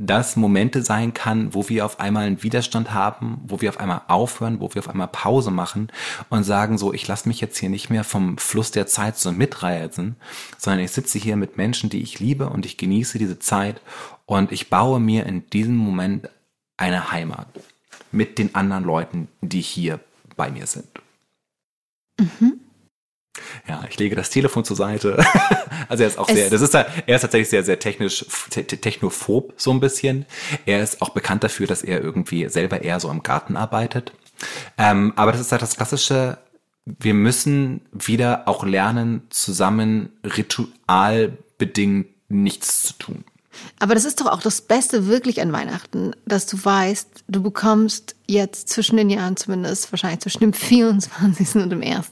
das 0.01 0.37
Momente 0.37 0.81
sein 0.81 1.13
kann, 1.13 1.53
wo 1.53 1.67
wir 1.67 1.85
auf 1.85 1.99
einmal 1.99 2.25
einen 2.25 2.41
Widerstand 2.41 2.93
haben, 2.93 3.41
wo 3.45 3.59
wir 3.59 3.69
auf 3.69 3.81
einmal 3.81 4.01
aufhören, 4.07 4.61
wo 4.61 4.73
wir 4.73 4.79
auf 4.79 4.87
einmal 4.87 5.09
Pause 5.09 5.51
machen 5.51 5.91
und 6.29 6.45
sagen 6.45 6.77
so, 6.77 6.93
ich 6.93 7.05
lasse 7.05 7.27
mich 7.27 7.41
jetzt 7.41 7.57
hier 7.57 7.69
nicht 7.69 7.89
mehr 7.89 8.05
vom 8.05 8.37
Fluss 8.37 8.71
der 8.71 8.87
Zeit 8.87 9.17
so 9.17 9.33
mitreißen, 9.33 10.15
sondern 10.57 10.79
ich 10.83 10.91
sitze 10.91 11.19
hier 11.19 11.35
mit 11.35 11.57
Menschen, 11.57 11.89
die 11.89 12.01
ich 12.01 12.19
liebe 12.19 12.49
und 12.49 12.65
ich 12.65 12.77
genieße 12.77 13.19
diese 13.19 13.39
Zeit 13.39 13.81
und 14.25 14.53
ich 14.53 14.69
baue 14.69 15.01
mir 15.01 15.25
in 15.25 15.49
diesem 15.49 15.75
Moment 15.75 16.29
eine 16.77 17.11
Heimat 17.11 17.47
mit 18.13 18.37
den 18.37 18.55
anderen 18.55 18.85
Leuten, 18.85 19.27
die 19.41 19.61
hier 19.61 19.99
bei 20.37 20.49
mir 20.49 20.65
sind. 20.65 20.87
Mhm. 22.17 22.61
Ja, 23.67 23.83
ich 23.89 23.97
lege 23.97 24.15
das 24.15 24.29
Telefon 24.29 24.63
zur 24.63 24.75
Seite. 24.75 25.23
also 25.89 26.03
er 26.03 26.09
ist 26.09 26.17
auch 26.17 26.27
es 26.29 26.35
sehr, 26.35 26.49
das 26.49 26.61
ist 26.61 26.73
er 26.73 26.87
ist 27.07 27.21
tatsächlich 27.21 27.49
sehr, 27.49 27.63
sehr 27.63 27.79
technisch, 27.79 28.25
te 28.49 28.63
technophob 28.63 29.53
so 29.57 29.71
ein 29.71 29.79
bisschen. 29.79 30.25
Er 30.65 30.81
ist 30.81 31.01
auch 31.01 31.09
bekannt 31.09 31.43
dafür, 31.43 31.67
dass 31.67 31.83
er 31.83 32.01
irgendwie 32.01 32.47
selber 32.49 32.81
eher 32.81 32.99
so 32.99 33.09
im 33.09 33.23
Garten 33.23 33.57
arbeitet. 33.57 34.11
Ähm, 34.77 35.13
aber 35.15 35.31
das 35.31 35.41
ist 35.41 35.51
halt 35.51 35.61
das 35.61 35.75
klassische, 35.75 36.37
wir 36.85 37.13
müssen 37.13 37.81
wieder 37.91 38.47
auch 38.47 38.63
lernen, 38.63 39.23
zusammen 39.29 40.13
ritualbedingt 40.23 42.07
nichts 42.29 42.83
zu 42.83 42.93
tun. 42.93 43.23
Aber 43.79 43.93
das 43.93 44.05
ist 44.05 44.19
doch 44.19 44.27
auch 44.27 44.41
das 44.41 44.61
Beste 44.61 45.07
wirklich 45.07 45.41
an 45.41 45.51
Weihnachten, 45.51 46.13
dass 46.25 46.45
du 46.45 46.63
weißt, 46.63 47.07
du 47.27 47.41
bekommst 47.41 48.15
jetzt 48.27 48.69
zwischen 48.69 48.97
den 48.97 49.09
Jahren 49.09 49.37
zumindest, 49.37 49.91
wahrscheinlich 49.91 50.21
zwischen 50.21 50.39
dem 50.41 50.53
24. 50.53 51.55
und 51.55 51.69
dem 51.69 51.81
1. 51.81 52.11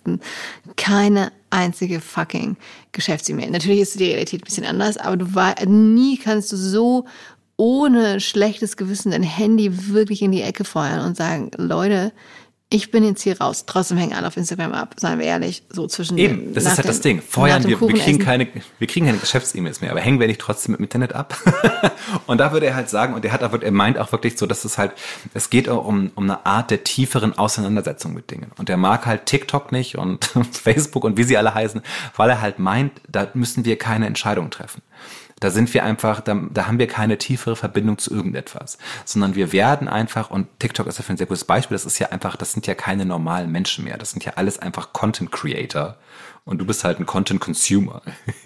keine 0.76 1.32
einzige 1.50 2.02
fucking 2.02 2.58
Geschäfts-E-Mail. 2.92 3.52
Natürlich 3.52 3.82
ist 3.82 4.00
die 4.00 4.06
Realität 4.06 4.42
ein 4.42 4.46
bisschen 4.46 4.66
anders, 4.66 4.98
aber 4.98 5.18
du 5.18 5.36
war, 5.36 5.56
nie 5.66 6.18
kannst 6.18 6.52
du 6.52 6.58
so 6.58 7.06
ohne 7.58 8.20
schlechtes 8.20 8.78
Gewissen 8.78 9.12
dein 9.12 9.24
Handy 9.24 9.92
wirklich 9.92 10.22
in 10.22 10.32
die 10.32 10.44
Ecke 10.44 10.64
feuern 10.64 11.06
und 11.06 11.18
sagen, 11.18 11.52
Leute, 11.58 12.14
ich 12.70 12.92
bin 12.92 13.06
jetzt 13.06 13.22
hier 13.22 13.40
raus. 13.40 13.64
Trotzdem 13.66 13.98
hängen 13.98 14.14
alle 14.14 14.28
auf 14.28 14.36
Instagram 14.36 14.74
ab, 14.74 14.96
seien 14.98 15.20
wir 15.20 15.26
ehrlich, 15.26 15.64
so 15.70 15.88
zwischen 15.88 16.18
Eben, 16.18 16.54
das 16.54 16.66
ist 16.66 16.78
halt 16.78 16.90
das 16.90 17.00
Ding. 17.00 17.22
Feuern 17.22 17.64
wir, 17.64 17.80
wir 17.80 17.94
kriegen 17.94 18.20
keine, 18.20 18.48
wir 18.78 18.88
kriegen 18.88 19.06
keine 19.06 19.20
Geschäfts-E-Mails 19.20 19.80
mehr, 19.80 19.92
aber 19.92 20.02
hängen 20.02 20.20
wir 20.20 20.28
nicht 20.28 20.42
trotzdem 20.42 20.74
mit 20.74 20.82
Internet 20.82 21.14
ab? 21.14 21.38
und 22.28 22.40
da 22.40 22.52
würde 22.52 22.66
er 22.66 22.76
halt 22.76 22.90
sagen, 22.90 23.14
und 23.14 23.24
er 23.24 23.32
hat 23.32 23.42
auch, 23.44 23.54
er 23.54 23.72
meint 23.72 23.98
auch 23.98 24.12
wirklich 24.12 24.38
so, 24.38 24.46
dass 24.46 24.66
es 24.66 24.78
halt, 24.78 24.92
es 25.34 25.50
geht 25.50 25.70
auch 25.70 25.86
um, 25.86 26.12
um 26.16 26.26
eine 26.26 26.46
Art 26.46 26.70
der 26.70 26.84
tieferen 26.84 27.38
Auseinandersetzung 27.38 28.14
mit 28.14 28.30
Dingen. 28.32 28.52
Und 28.58 28.70
er 28.70 28.78
mag 28.78 29.06
halt 29.06 29.28
TikTok 29.28 29.72
nicht 29.72 29.98
und 29.98 30.26
Facebook 30.52 31.06
und 31.06 31.18
wie 31.18 31.24
sie 31.24 31.38
alle 31.38 31.54
heißen, 31.54 31.82
weil 32.18 32.30
er 32.30 32.42
halt 32.42 32.60
meint, 32.60 32.92
da 33.08 33.30
müssen 33.34 33.64
wir 33.64 33.78
keine 33.78 34.08
Entscheidung 34.08 34.50
treffen. 34.50 34.82
Da 35.40 35.52
sind 35.52 35.74
wir 35.74 35.84
einfach, 35.84 36.22
da, 36.22 36.42
da 36.52 36.68
haben 36.68 36.80
wir 36.80 36.88
keine 36.88 37.18
tiefere 37.18 37.56
Verbindung 37.56 37.98
zu 38.00 38.14
irgendetwas, 38.14 38.78
sondern 39.06 39.36
wir 39.36 39.52
werden 39.52 39.88
einfach, 39.88 40.32
und 40.32 40.48
TikTok 40.60 40.88
ist 40.88 40.98
dafür 40.98 41.14
ein 41.14 41.18
sehr 41.18 41.28
gutes 41.28 41.46
Beispiel, 41.46 41.76
das 41.76 41.86
ist 41.86 42.00
ja 42.00 42.10
einfach, 42.10 42.36
das 42.36 42.54
sind 42.54 42.66
ja 42.66 42.74
keine 42.74 43.06
normalen 43.06 43.52
Menschen 43.52 43.86
mehr, 43.86 43.98
das 43.98 44.12
sind 44.12 44.26
ja 44.26 44.34
alles 44.36 44.58
einfach 44.58 44.94
Content 44.94 45.32
Creator 45.32 45.98
und 46.48 46.60
du 46.60 46.66
bist 46.66 46.84
halt 46.84 47.00
ein 47.00 47.06
Content 47.06 47.42
Consumer. 47.42 48.02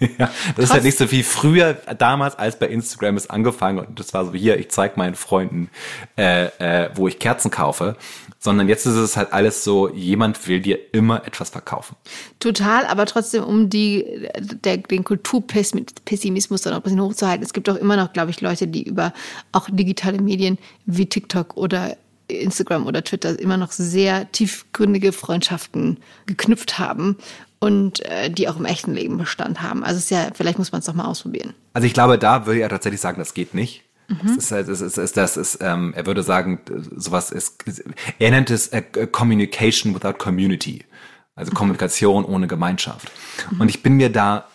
das 0.56 0.64
ist 0.64 0.72
halt 0.72 0.84
nicht 0.84 0.98
so 0.98 1.10
wie 1.12 1.22
früher 1.22 1.74
damals, 1.74 2.36
als 2.36 2.58
bei 2.58 2.66
Instagram 2.66 3.16
es 3.16 3.30
angefangen 3.30 3.78
und 3.78 3.98
das 3.98 4.12
war 4.12 4.26
so 4.26 4.34
hier, 4.34 4.58
ich 4.58 4.70
zeig 4.70 4.96
meinen 4.96 5.14
Freunden, 5.14 5.70
äh, 6.18 6.46
äh, 6.58 6.90
wo 6.94 7.08
ich 7.08 7.18
Kerzen 7.18 7.50
kaufe, 7.50 7.96
sondern 8.42 8.68
jetzt 8.68 8.86
ist 8.86 8.96
es 8.96 9.16
halt 9.16 9.32
alles 9.32 9.62
so, 9.62 9.88
jemand 9.88 10.48
will 10.48 10.60
dir 10.60 10.92
immer 10.92 11.24
etwas 11.24 11.50
verkaufen. 11.50 11.94
Total, 12.40 12.84
aber 12.86 13.06
trotzdem, 13.06 13.44
um 13.44 13.70
die, 13.70 14.28
der, 14.64 14.78
den 14.78 15.04
Kulturpessimismus 15.04 16.62
dann 16.62 16.72
auch 16.72 16.78
ein 16.78 16.82
bisschen 16.82 17.00
hochzuhalten, 17.00 17.44
es 17.44 17.52
gibt 17.52 17.70
auch 17.70 17.76
immer 17.76 17.96
noch, 17.96 18.12
glaube 18.12 18.32
ich, 18.32 18.40
Leute, 18.40 18.66
die 18.66 18.82
über 18.82 19.12
auch 19.52 19.68
digitale 19.70 20.20
Medien 20.20 20.58
wie 20.86 21.06
TikTok 21.06 21.56
oder 21.56 21.96
Instagram 22.26 22.86
oder 22.86 23.04
Twitter 23.04 23.38
immer 23.38 23.56
noch 23.56 23.70
sehr 23.70 24.30
tiefgründige 24.32 25.12
Freundschaften 25.12 25.98
geknüpft 26.26 26.80
haben 26.80 27.18
und 27.60 28.04
äh, 28.06 28.28
die 28.28 28.48
auch 28.48 28.56
im 28.56 28.64
echten 28.64 28.92
Leben 28.92 29.18
Bestand 29.18 29.62
haben. 29.62 29.84
Also 29.84 29.98
es 29.98 30.04
ist 30.04 30.10
ja, 30.10 30.30
vielleicht 30.34 30.58
muss 30.58 30.72
man 30.72 30.80
es 30.80 30.86
doch 30.86 30.94
mal 30.94 31.04
ausprobieren. 31.04 31.54
Also 31.74 31.86
ich 31.86 31.94
glaube, 31.94 32.18
da 32.18 32.44
würde 32.44 32.58
ich 32.58 32.62
ja 32.62 32.68
tatsächlich 32.68 33.00
sagen, 33.00 33.20
das 33.20 33.34
geht 33.34 33.54
nicht. 33.54 33.84
Mhm. 34.12 34.26
Das 34.26 34.36
ist, 34.36 34.52
halt, 34.52 34.68
das 34.68 34.80
ist, 34.80 34.98
das 34.98 35.04
ist, 35.04 35.16
das 35.16 35.36
ist 35.36 35.58
ähm, 35.60 35.92
er 35.96 36.06
würde 36.06 36.22
sagen, 36.22 36.60
sowas 36.94 37.30
ist, 37.30 37.64
er 38.18 38.30
nennt 38.30 38.50
es 38.50 38.68
äh, 38.68 38.82
Communication 39.10 39.94
without 39.94 40.14
Community. 40.14 40.84
Also 41.34 41.50
mhm. 41.50 41.56
Kommunikation 41.56 42.24
ohne 42.24 42.46
Gemeinschaft. 42.46 43.10
Mhm. 43.50 43.60
Und 43.60 43.68
ich 43.68 43.82
bin 43.82 43.94
mir 43.94 44.10
da, 44.10 44.46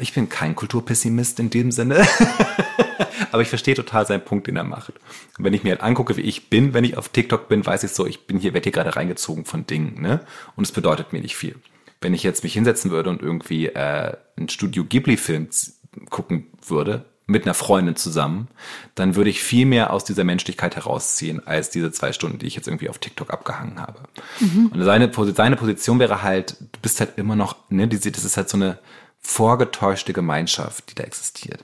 ich 0.00 0.12
bin 0.12 0.28
kein 0.28 0.54
Kulturpessimist 0.54 1.40
in 1.40 1.50
dem 1.50 1.70
Sinne. 1.70 2.06
Aber 3.30 3.42
ich 3.42 3.48
verstehe 3.48 3.74
total 3.74 4.06
seinen 4.06 4.24
Punkt, 4.24 4.46
den 4.46 4.56
er 4.56 4.64
macht. 4.64 4.94
Und 5.38 5.44
wenn 5.44 5.54
ich 5.54 5.64
mir 5.64 5.70
halt 5.70 5.82
angucke, 5.82 6.16
wie 6.16 6.22
ich 6.22 6.48
bin, 6.48 6.74
wenn 6.74 6.84
ich 6.84 6.96
auf 6.96 7.08
TikTok 7.08 7.48
bin, 7.48 7.64
weiß 7.64 7.84
ich 7.84 7.92
so, 7.92 8.06
ich 8.06 8.26
bin 8.26 8.38
hier, 8.38 8.54
werde 8.54 8.64
hier 8.64 8.72
gerade 8.72 8.96
reingezogen 8.96 9.44
von 9.44 9.66
Dingen, 9.66 10.00
ne? 10.00 10.20
Und 10.56 10.64
es 10.64 10.72
bedeutet 10.72 11.12
mir 11.12 11.20
nicht 11.20 11.36
viel. 11.36 11.56
Wenn 12.00 12.14
ich 12.14 12.22
jetzt 12.22 12.42
mich 12.42 12.54
hinsetzen 12.54 12.90
würde 12.90 13.10
und 13.10 13.22
irgendwie 13.22 13.66
äh, 13.66 14.16
einen 14.36 14.48
Studio 14.48 14.84
Ghibli-Film 14.84 15.48
gucken 16.10 16.46
würde, 16.66 17.04
mit 17.28 17.44
einer 17.44 17.54
Freundin 17.54 17.94
zusammen, 17.94 18.48
dann 18.94 19.14
würde 19.14 19.28
ich 19.28 19.42
viel 19.42 19.66
mehr 19.66 19.92
aus 19.92 20.02
dieser 20.02 20.24
Menschlichkeit 20.24 20.76
herausziehen, 20.76 21.46
als 21.46 21.68
diese 21.68 21.92
zwei 21.92 22.14
Stunden, 22.14 22.38
die 22.38 22.46
ich 22.46 22.56
jetzt 22.56 22.66
irgendwie 22.66 22.88
auf 22.88 22.98
TikTok 22.98 23.30
abgehangen 23.30 23.78
habe. 23.78 24.00
Mhm. 24.40 24.68
Und 24.68 24.82
seine, 24.82 25.12
seine 25.34 25.56
Position 25.56 25.98
wäre 25.98 26.22
halt, 26.22 26.56
du 26.58 26.80
bist 26.80 27.00
halt 27.00 27.18
immer 27.18 27.36
noch, 27.36 27.56
ne, 27.68 27.86
das 27.86 28.06
ist 28.06 28.36
halt 28.38 28.48
so 28.48 28.56
eine 28.56 28.78
vorgetäuschte 29.20 30.14
Gemeinschaft, 30.14 30.90
die 30.90 30.94
da 30.94 31.04
existiert. 31.04 31.62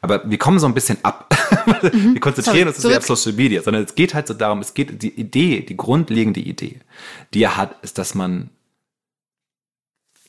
Aber 0.00 0.28
wir 0.28 0.38
kommen 0.38 0.58
so 0.58 0.66
ein 0.66 0.74
bisschen 0.74 0.98
ab. 1.02 1.34
Mhm. 1.92 2.14
wir 2.14 2.20
konzentrieren 2.20 2.68
uns 2.68 2.82
nicht 2.82 2.96
auf 2.96 3.06
Social 3.06 3.32
Media, 3.32 3.62
sondern 3.62 3.84
es 3.84 3.94
geht 3.94 4.14
halt 4.14 4.26
so 4.26 4.34
darum, 4.34 4.60
es 4.60 4.74
geht, 4.74 5.02
die 5.02 5.14
Idee, 5.20 5.60
die 5.60 5.76
grundlegende 5.76 6.40
Idee, 6.40 6.80
die 7.34 7.42
er 7.42 7.56
hat, 7.56 7.76
ist, 7.82 7.98
dass 7.98 8.14
man, 8.14 8.50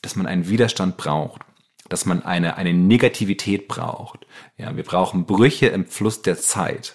dass 0.02 0.16
man 0.16 0.26
einen 0.26 0.48
Widerstand 0.48 0.96
braucht 0.96 1.42
dass 1.90 2.06
man 2.06 2.22
eine, 2.22 2.56
eine 2.56 2.72
Negativität 2.72 3.68
braucht. 3.68 4.26
Ja, 4.56 4.74
wir 4.76 4.84
brauchen 4.84 5.26
Brüche 5.26 5.66
im 5.66 5.84
Fluss 5.84 6.22
der 6.22 6.38
Zeit. 6.38 6.94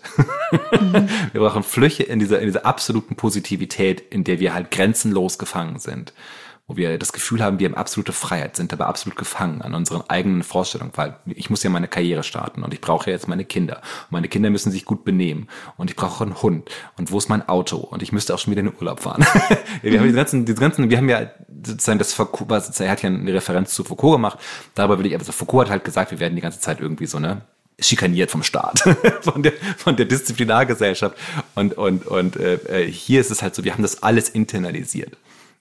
Mhm. 0.71 1.07
wir 1.33 1.41
brauchen 1.41 1.61
Flüche 1.61 2.03
in 2.03 2.17
dieser, 2.17 2.39
in 2.39 2.47
dieser 2.47 2.65
absoluten 2.65 3.15
Positivität, 3.15 4.01
in 4.09 4.23
der 4.23 4.39
wir 4.39 4.55
halt 4.55 4.71
grenzenlos 4.71 5.37
gefangen 5.37 5.77
sind 5.77 6.13
wo 6.67 6.77
wir 6.77 6.97
das 6.97 7.13
Gefühl 7.13 7.43
haben, 7.43 7.59
wir 7.59 7.67
haben 7.67 7.75
absolute 7.75 8.11
Freiheit, 8.11 8.55
sind 8.55 8.73
aber 8.73 8.87
absolut 8.87 9.17
gefangen 9.17 9.61
an 9.61 9.75
unseren 9.75 10.01
eigenen 10.09 10.41
Vorstellungen, 10.41 10.91
weil 10.95 11.15
ich 11.27 11.51
muss 11.51 11.61
ja 11.61 11.69
meine 11.69 11.87
Karriere 11.87 12.23
starten 12.23 12.63
und 12.63 12.73
ich 12.73 12.81
brauche 12.81 13.11
jetzt 13.11 13.27
meine 13.27 13.45
Kinder. 13.45 13.77
Und 13.77 14.11
meine 14.11 14.27
Kinder 14.27 14.49
müssen 14.49 14.71
sich 14.71 14.83
gut 14.83 15.05
benehmen 15.05 15.47
und 15.77 15.91
ich 15.91 15.95
brauche 15.95 16.23
einen 16.23 16.41
Hund 16.41 16.69
und 16.97 17.11
wo 17.11 17.19
ist 17.19 17.29
mein 17.29 17.47
Auto 17.47 17.77
und 17.77 18.01
ich 18.01 18.11
müsste 18.11 18.33
auch 18.33 18.39
schon 18.39 18.51
wieder 18.51 18.61
in 18.61 18.67
den 18.67 18.75
Urlaub 18.79 19.01
fahren. 19.01 19.23
wir 19.83 19.91
mhm. 19.91 19.97
haben 19.97 20.05
diese 20.05 20.15
ganzen, 20.17 20.45
diese 20.45 20.59
ganzen, 20.59 20.89
wir 20.89 20.97
haben 20.97 21.09
ja 21.09 21.29
sozusagen 21.63 21.99
das 21.99 22.13
Foucault, 22.13 22.79
er 22.79 22.91
hat 22.91 23.03
ja 23.03 23.09
eine 23.09 23.33
Referenz 23.33 23.75
zu 23.75 23.83
Foucault 23.83 24.15
gemacht, 24.15 24.39
darüber 24.73 24.97
will 24.97 25.05
ich, 25.05 25.13
also 25.13 25.31
Foucault 25.31 25.65
hat 25.65 25.71
halt 25.71 25.83
gesagt, 25.83 26.11
wir 26.11 26.19
werden 26.19 26.35
die 26.35 26.41
ganze 26.41 26.59
Zeit 26.59 26.79
irgendwie 26.79 27.05
so, 27.05 27.19
ne, 27.19 27.41
schikaniert 27.79 28.31
vom 28.31 28.41
Staat, 28.41 28.79
von 29.21 29.43
der, 29.43 29.53
von 29.77 29.95
der 29.95 30.07
Disziplinargesellschaft. 30.07 31.15
Und, 31.53 31.77
und, 31.77 32.07
und 32.07 32.37
äh, 32.37 32.89
hier 32.89 33.21
ist 33.21 33.29
es 33.29 33.43
halt 33.43 33.53
so, 33.53 33.63
wir 33.63 33.73
haben 33.73 33.83
das 33.83 34.01
alles 34.01 34.29
internalisiert 34.29 35.15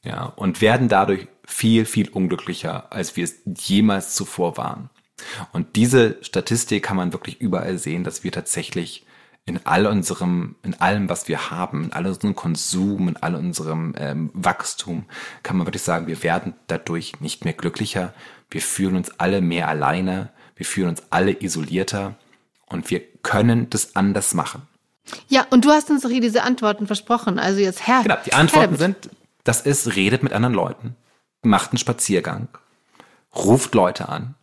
ja, 0.04 0.24
und 0.36 0.60
werden 0.60 0.88
dadurch 0.88 1.28
viel, 1.46 1.84
viel 1.84 2.08
unglücklicher, 2.08 2.92
als 2.92 3.16
wir 3.16 3.24
es 3.24 3.36
jemals 3.44 4.14
zuvor 4.14 4.56
waren. 4.56 4.90
Und 5.52 5.76
diese 5.76 6.18
Statistik 6.22 6.82
kann 6.84 6.96
man 6.96 7.12
wirklich 7.12 7.40
überall 7.40 7.78
sehen, 7.78 8.04
dass 8.04 8.24
wir 8.24 8.32
tatsächlich 8.32 9.06
in 9.46 9.60
all 9.64 9.86
unserem, 9.86 10.56
in 10.62 10.80
allem, 10.80 11.08
was 11.08 11.28
wir 11.28 11.50
haben, 11.50 11.84
in 11.84 11.92
all 11.92 12.06
unserem 12.06 12.34
Konsum, 12.34 13.08
in 13.08 13.16
all 13.16 13.34
unserem 13.34 13.94
ähm, 13.98 14.30
Wachstum, 14.32 15.04
kann 15.42 15.56
man 15.56 15.66
wirklich 15.66 15.82
sagen, 15.82 16.06
wir 16.06 16.22
werden 16.22 16.54
dadurch 16.66 17.20
nicht 17.20 17.44
mehr 17.44 17.52
glücklicher. 17.52 18.14
Wir 18.50 18.62
fühlen 18.62 18.96
uns 18.96 19.18
alle 19.18 19.42
mehr 19.42 19.68
alleine. 19.68 20.30
Wir 20.56 20.64
fühlen 20.64 20.88
uns 20.88 21.02
alle 21.10 21.42
isolierter. 21.42 22.14
Und 22.66 22.90
wir 22.90 23.00
können 23.22 23.68
das 23.68 23.96
anders 23.96 24.32
machen. 24.32 24.62
Ja, 25.28 25.46
und 25.50 25.66
du 25.66 25.70
hast 25.70 25.90
uns 25.90 26.02
doch 26.02 26.10
hier 26.10 26.22
diese 26.22 26.42
Antworten 26.42 26.86
versprochen. 26.86 27.38
Also 27.38 27.60
jetzt 27.60 27.86
Herr. 27.86 28.02
Genau, 28.02 28.16
die 28.24 28.32
Antworten 28.32 28.76
sind 28.76 29.10
das 29.44 29.60
ist, 29.60 29.94
redet 29.96 30.22
mit 30.22 30.32
anderen 30.32 30.54
Leuten, 30.54 30.96
macht 31.42 31.70
einen 31.70 31.78
Spaziergang, 31.78 32.48
ruft 33.34 33.74
Leute 33.74 34.08
an. 34.08 34.34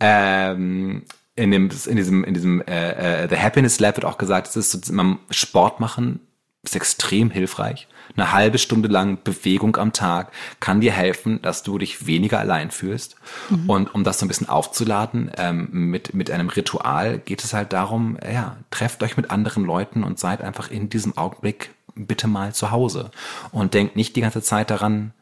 Ähm, 0.00 1.04
in, 1.36 1.50
dem, 1.50 1.70
in 1.86 1.96
diesem, 1.96 2.24
in 2.24 2.34
diesem 2.34 2.60
äh, 2.62 3.24
äh, 3.24 3.28
The 3.28 3.36
Happiness 3.36 3.78
Lab 3.80 3.96
wird 3.96 4.04
auch 4.04 4.18
gesagt, 4.18 4.48
es 4.48 4.56
ist 4.56 4.86
so, 4.86 5.18
Sport 5.30 5.80
machen 5.80 6.20
ist 6.62 6.76
extrem 6.76 7.30
hilfreich. 7.30 7.88
Eine 8.16 8.32
halbe 8.32 8.58
Stunde 8.58 8.88
lang 8.88 9.18
Bewegung 9.24 9.76
am 9.76 9.92
Tag 9.92 10.30
kann 10.58 10.80
dir 10.80 10.92
helfen, 10.92 11.40
dass 11.40 11.62
du 11.62 11.78
dich 11.78 12.06
weniger 12.06 12.38
allein 12.38 12.70
fühlst. 12.70 13.16
Mhm. 13.48 13.70
Und 13.70 13.94
um 13.94 14.04
das 14.04 14.18
so 14.18 14.26
ein 14.26 14.28
bisschen 14.28 14.48
aufzuladen, 14.48 15.30
ähm, 15.38 15.68
mit, 15.72 16.12
mit 16.12 16.30
einem 16.30 16.48
Ritual 16.48 17.18
geht 17.18 17.42
es 17.42 17.54
halt 17.54 17.72
darum, 17.72 18.18
ja, 18.30 18.58
trefft 18.70 19.02
euch 19.02 19.16
mit 19.16 19.30
anderen 19.30 19.64
Leuten 19.64 20.04
und 20.04 20.18
seid 20.18 20.42
einfach 20.42 20.70
in 20.70 20.90
diesem 20.90 21.16
Augenblick 21.16 21.70
bitte 21.94 22.28
mal 22.28 22.54
zu 22.54 22.70
Hause 22.70 23.10
und 23.52 23.74
denkt 23.74 23.96
nicht 23.96 24.16
die 24.16 24.20
ganze 24.20 24.42
Zeit 24.42 24.70
daran, 24.70 25.12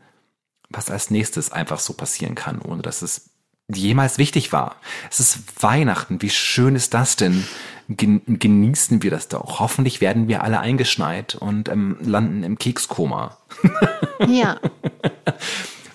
was 0.70 0.90
als 0.90 1.10
nächstes 1.10 1.52
einfach 1.52 1.78
so 1.78 1.94
passieren 1.94 2.34
kann, 2.34 2.60
ohne 2.60 2.82
dass 2.82 3.02
es 3.02 3.30
jemals 3.72 4.18
wichtig 4.18 4.52
war. 4.52 4.76
Es 5.10 5.20
ist 5.20 5.62
Weihnachten. 5.62 6.22
Wie 6.22 6.30
schön 6.30 6.74
ist 6.74 6.94
das 6.94 7.16
denn? 7.16 7.46
Genießen 7.88 9.02
wir 9.02 9.10
das 9.10 9.28
doch. 9.28 9.60
Hoffentlich 9.60 10.00
werden 10.00 10.28
wir 10.28 10.42
alle 10.42 10.60
eingeschneit 10.60 11.34
und 11.34 11.68
ähm, 11.68 11.96
landen 12.00 12.42
im 12.42 12.58
Kekskoma. 12.58 13.38
Ja. 14.26 14.58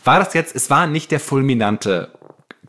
War 0.05 0.19
das 0.19 0.33
jetzt, 0.33 0.55
es 0.55 0.69
war 0.69 0.87
nicht 0.87 1.11
der 1.11 1.19
fulminante 1.19 2.13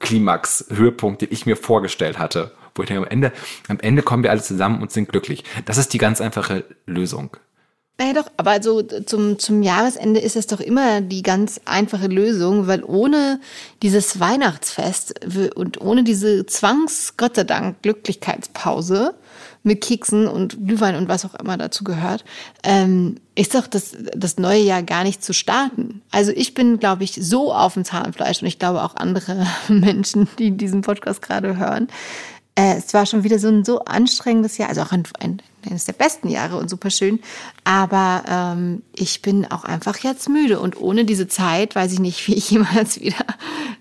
Klimax-Höhepunkt, 0.01 1.23
den 1.23 1.29
ich 1.31 1.47
mir 1.47 1.57
vorgestellt 1.57 2.19
hatte, 2.19 2.53
wo 2.75 2.83
ich 2.83 2.89
denke, 2.89 3.05
am 3.05 3.09
Ende, 3.09 3.33
am 3.69 3.79
Ende 3.79 4.03
kommen 4.03 4.25
wir 4.25 4.33
alle 4.33 4.43
zusammen 4.43 4.83
und 4.83 4.91
sind 4.91 5.09
glücklich. 5.09 5.45
Das 5.65 5.79
ist 5.79 5.93
die 5.93 5.99
ganz 5.99 6.21
einfache 6.21 6.65
Lösung. 6.87 7.37
Naja 7.97 8.13
doch, 8.13 8.31
aber 8.37 8.51
also 8.51 8.83
zum, 8.83 9.39
zum 9.39 9.63
Jahresende 9.63 10.19
ist 10.19 10.35
es 10.35 10.49
doch 10.49 10.59
immer 10.59 11.01
die 11.01 11.23
ganz 11.23 11.61
einfache 11.65 12.09
Lösung, 12.09 12.67
weil 12.67 12.83
ohne 12.83 13.41
dieses 13.83 14.19
Weihnachtsfest 14.19 15.15
und 15.55 15.81
ohne 15.81 16.03
diese 16.03 16.45
Zwangs, 16.47 17.17
Gott 17.17 17.37
sei 17.37 17.45
Dank, 17.45 17.83
Glücklichkeitspause 17.83 19.15
mit 19.63 19.81
Keksen 19.81 20.27
und 20.27 20.67
Glühwein 20.67 20.97
und 20.97 21.09
was 21.09 21.25
auch 21.25 21.35
immer 21.35 21.57
dazu 21.57 21.85
gehört, 21.85 22.25
ähm, 22.65 23.17
ist 23.35 23.55
doch 23.55 23.67
das, 23.67 23.97
das 24.15 24.39
neue 24.39 24.61
Jahr 24.61 24.83
gar 24.83 25.05
nicht 25.05 25.25
zu 25.25 25.33
starten. 25.33 26.03
Also 26.11 26.33
ich 26.33 26.53
bin, 26.55 26.79
glaube 26.79 27.05
ich, 27.05 27.15
so 27.15 27.53
auf 27.53 27.75
dem 27.75 27.85
Zahnfleisch 27.85 28.43
und 28.43 28.49
ich 28.49 28.59
glaube 28.59 28.83
auch 28.83 28.97
andere 28.97 29.47
Menschen, 29.69 30.29
die 30.39 30.51
diesen 30.51 30.83
Podcast 30.83 31.23
gerade 31.23 31.57
hören, 31.57 31.89
Äh, 32.57 32.77
es 32.77 32.95
war 32.95 33.05
schon 33.07 33.25
wieder 33.25 33.39
so 33.39 33.49
ein 33.49 33.65
so 33.65 33.81
anstrengendes 33.85 34.59
Jahr, 34.59 34.69
also 34.69 34.83
auch 34.83 34.93
ein, 34.93 35.05
ein, 35.19 35.43
eines 35.69 35.87
der 35.87 35.93
besten 35.93 36.29
Jahre 36.29 36.57
und 36.57 36.71
super 36.71 36.91
schön. 36.91 37.21
Aber 37.65 38.25
ähm, 38.29 38.83
ich 38.95 39.23
bin 39.23 39.51
auch 39.51 39.65
einfach 39.65 39.99
jetzt 39.99 40.29
müde 40.29 40.61
und 40.61 40.81
ohne 40.81 41.05
diese 41.05 41.27
Zeit 41.27 41.75
weiß 41.75 41.93
ich 41.93 41.99
nicht, 41.99 42.27
wie 42.29 42.35
ich 42.35 42.51
jemals 42.51 43.01
wieder 43.01 43.25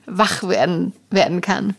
wach 0.06 0.44
werden, 0.44 0.94
werden 1.10 1.42
kann. 1.42 1.76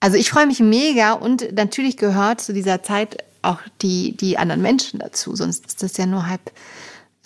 Also 0.00 0.16
ich 0.16 0.30
freue 0.30 0.46
mich 0.46 0.60
mega 0.60 1.12
und 1.12 1.54
natürlich 1.54 1.96
gehört 1.96 2.40
zu 2.40 2.52
dieser 2.52 2.82
Zeit 2.82 3.24
auch 3.42 3.58
die, 3.82 4.16
die 4.16 4.38
anderen 4.38 4.62
Menschen 4.62 4.98
dazu, 4.98 5.34
sonst 5.34 5.66
ist 5.66 5.82
das 5.82 5.96
ja 5.96 6.06
nur 6.06 6.26
halb 6.26 6.52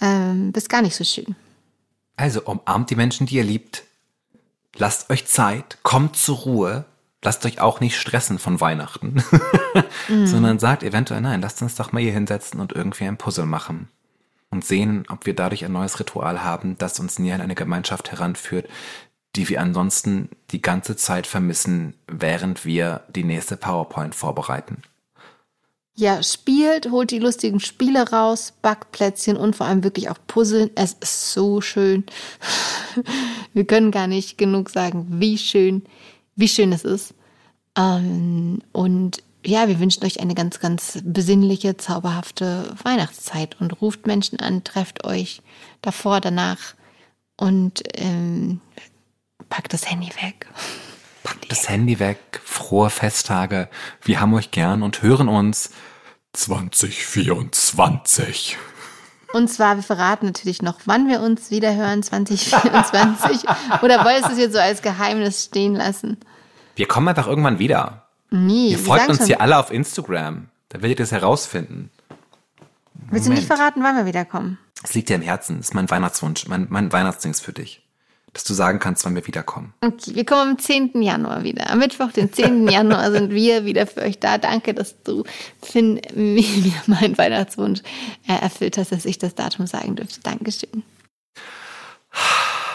ähm, 0.00 0.52
bis 0.52 0.68
gar 0.68 0.82
nicht 0.82 0.96
so 0.96 1.04
schön. 1.04 1.34
Also 2.16 2.42
umarmt 2.42 2.90
die 2.90 2.96
Menschen, 2.96 3.26
die 3.26 3.36
ihr 3.36 3.44
liebt. 3.44 3.84
Lasst 4.76 5.10
euch 5.10 5.26
Zeit, 5.26 5.78
kommt 5.82 6.16
zur 6.16 6.38
Ruhe, 6.38 6.84
lasst 7.24 7.44
euch 7.46 7.60
auch 7.60 7.80
nicht 7.80 7.98
stressen 7.98 8.38
von 8.38 8.60
Weihnachten, 8.60 9.22
mm. 10.08 10.26
sondern 10.26 10.58
sagt 10.58 10.82
eventuell, 10.82 11.20
nein, 11.20 11.40
lasst 11.40 11.62
uns 11.62 11.74
doch 11.74 11.92
mal 11.92 12.02
hier 12.02 12.12
hinsetzen 12.12 12.60
und 12.60 12.72
irgendwie 12.72 13.04
ein 13.04 13.16
Puzzle 13.16 13.46
machen 13.46 13.88
und 14.50 14.64
sehen, 14.64 15.04
ob 15.08 15.26
wir 15.26 15.34
dadurch 15.34 15.64
ein 15.64 15.72
neues 15.72 15.98
Ritual 15.98 16.44
haben, 16.44 16.78
das 16.78 17.00
uns 17.00 17.18
näher 17.18 17.36
in 17.36 17.40
eine 17.40 17.54
Gemeinschaft 17.54 18.12
heranführt, 18.12 18.68
die 19.36 19.48
wir 19.48 19.60
ansonsten 19.60 20.28
die 20.50 20.62
ganze 20.62 20.96
Zeit 20.96 21.26
vermissen, 21.26 21.94
während 22.06 22.64
wir 22.64 23.02
die 23.08 23.24
nächste 23.24 23.56
PowerPoint 23.56 24.14
vorbereiten. 24.14 24.82
Ja, 25.96 26.24
spielt, 26.24 26.90
holt 26.90 27.12
die 27.12 27.20
lustigen 27.20 27.60
Spiele 27.60 28.10
raus, 28.10 28.52
backt 28.62 28.90
Plätzchen 28.90 29.36
und 29.36 29.54
vor 29.54 29.66
allem 29.66 29.84
wirklich 29.84 30.10
auch 30.10 30.18
Puzzeln. 30.26 30.70
Es 30.74 30.94
ist 30.94 31.32
so 31.32 31.60
schön. 31.60 32.04
Wir 33.52 33.64
können 33.64 33.92
gar 33.92 34.08
nicht 34.08 34.36
genug 34.36 34.70
sagen, 34.70 35.06
wie 35.20 35.38
schön, 35.38 35.84
wie 36.36 36.48
schön 36.48 36.72
es 36.72 36.84
ist. 36.84 37.14
Ähm, 37.76 38.60
und 38.72 39.22
ja, 39.44 39.68
wir 39.68 39.78
wünschen 39.78 40.02
euch 40.04 40.20
eine 40.20 40.34
ganz, 40.34 40.58
ganz 40.60 41.00
besinnliche, 41.04 41.76
zauberhafte 41.76 42.74
Weihnachtszeit 42.82 43.60
und 43.60 43.82
ruft 43.82 44.06
Menschen 44.06 44.40
an, 44.40 44.64
trefft 44.64 45.04
euch 45.04 45.42
davor, 45.82 46.20
danach 46.20 46.74
und 47.36 47.82
ähm, 47.94 48.60
packt 49.48 49.72
das 49.72 49.90
Handy 49.90 50.10
weg. 50.22 50.46
Packt 51.22 51.50
das 51.50 51.68
Handy 51.68 51.98
weg, 51.98 52.40
frohe 52.44 52.90
Festtage. 52.90 53.68
Wir 54.02 54.20
haben 54.20 54.34
euch 54.34 54.50
gern 54.50 54.82
und 54.82 55.00
hören 55.02 55.28
uns 55.28 55.70
2024. 56.32 58.58
Und 59.34 59.48
zwar, 59.48 59.74
wir 59.74 59.82
verraten 59.82 60.26
natürlich 60.26 60.62
noch, 60.62 60.78
wann 60.84 61.08
wir 61.08 61.20
uns 61.20 61.50
wieder 61.50 61.74
hören, 61.74 62.02
2024. 62.02 63.48
Oder 63.82 64.04
wolltest 64.04 64.28
du 64.28 64.32
es 64.32 64.38
jetzt 64.38 64.52
so 64.52 64.60
als 64.60 64.80
Geheimnis 64.80 65.44
stehen 65.44 65.74
lassen? 65.74 66.18
Wir 66.76 66.86
kommen 66.86 67.08
einfach 67.08 67.26
irgendwann 67.26 67.58
wieder. 67.58 68.06
Nee, 68.30 68.68
Ihr 68.68 68.78
folgt 68.78 69.08
uns 69.08 69.26
hier 69.26 69.40
alle 69.40 69.58
auf 69.58 69.70
Instagram. 69.70 70.48
Da 70.68 70.82
werdet 70.82 71.00
ihr 71.00 71.04
das 71.04 71.12
herausfinden. 71.12 71.90
Willst 73.10 73.26
du 73.26 73.32
nicht 73.32 73.46
verraten, 73.46 73.82
wann 73.82 73.96
wir 73.96 74.06
wiederkommen? 74.06 74.58
Es 74.82 74.94
liegt 74.94 75.08
dir 75.08 75.16
im 75.16 75.22
Herzen. 75.22 75.58
Das 75.58 75.68
ist 75.68 75.74
mein 75.74 75.90
Weihnachtswunsch, 75.90 76.46
mein, 76.46 76.68
mein 76.70 76.92
Weihnachtsdings 76.92 77.40
für 77.40 77.52
dich 77.52 77.83
dass 78.34 78.44
du 78.44 78.52
sagen 78.52 78.80
kannst, 78.80 79.04
wann 79.04 79.14
wir 79.14 79.26
wiederkommen. 79.26 79.72
Okay, 79.80 80.14
wir 80.14 80.26
kommen 80.26 80.50
am 80.52 80.58
10. 80.58 81.00
Januar 81.00 81.44
wieder. 81.44 81.70
Am 81.70 81.78
Mittwoch, 81.78 82.12
den 82.12 82.32
10. 82.32 82.68
Januar, 82.68 83.10
sind 83.12 83.30
wir 83.32 83.64
wieder 83.64 83.86
für 83.86 84.02
euch 84.02 84.18
da. 84.18 84.38
Danke, 84.38 84.74
dass 84.74 85.02
du 85.02 85.24
Finn, 85.62 86.00
mir 86.14 86.44
meinen 86.86 87.16
Weihnachtswunsch 87.16 87.80
äh, 88.28 88.34
erfüllt 88.42 88.76
hast, 88.76 88.92
dass 88.92 89.04
ich 89.04 89.18
das 89.18 89.34
Datum 89.34 89.66
sagen 89.66 89.96
dürfte. 89.96 90.20
Dankeschön. 90.22 90.82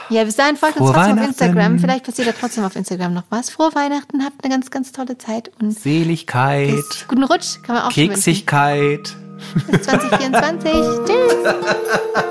Ja, 0.09 0.23
bis 0.23 0.37
dahin 0.37 0.55
folgt 0.57 0.79
uns 0.79 0.91
trotzdem 0.91 1.19
auf 1.19 1.27
Instagram. 1.27 1.79
Vielleicht 1.79 2.05
passiert 2.05 2.27
da 2.27 2.31
trotzdem 2.31 2.63
auf 2.63 2.75
Instagram 2.75 3.13
noch 3.13 3.25
was. 3.29 3.51
Frohe 3.51 3.75
Weihnachten, 3.75 4.23
habt 4.23 4.43
eine 4.43 4.51
ganz, 4.51 4.71
ganz 4.71 4.91
tolle 4.91 5.17
Zeit 5.17 5.51
und 5.59 5.77
Seligkeit. 5.77 6.83
Guten 7.07 7.23
Rutsch, 7.23 7.61
kann 7.61 7.75
man 7.75 7.85
auch 7.85 7.91
Keksigkeit. 7.91 9.15
Bis 9.69 9.81
2024. 9.83 10.71
Tschüss. 11.05 12.25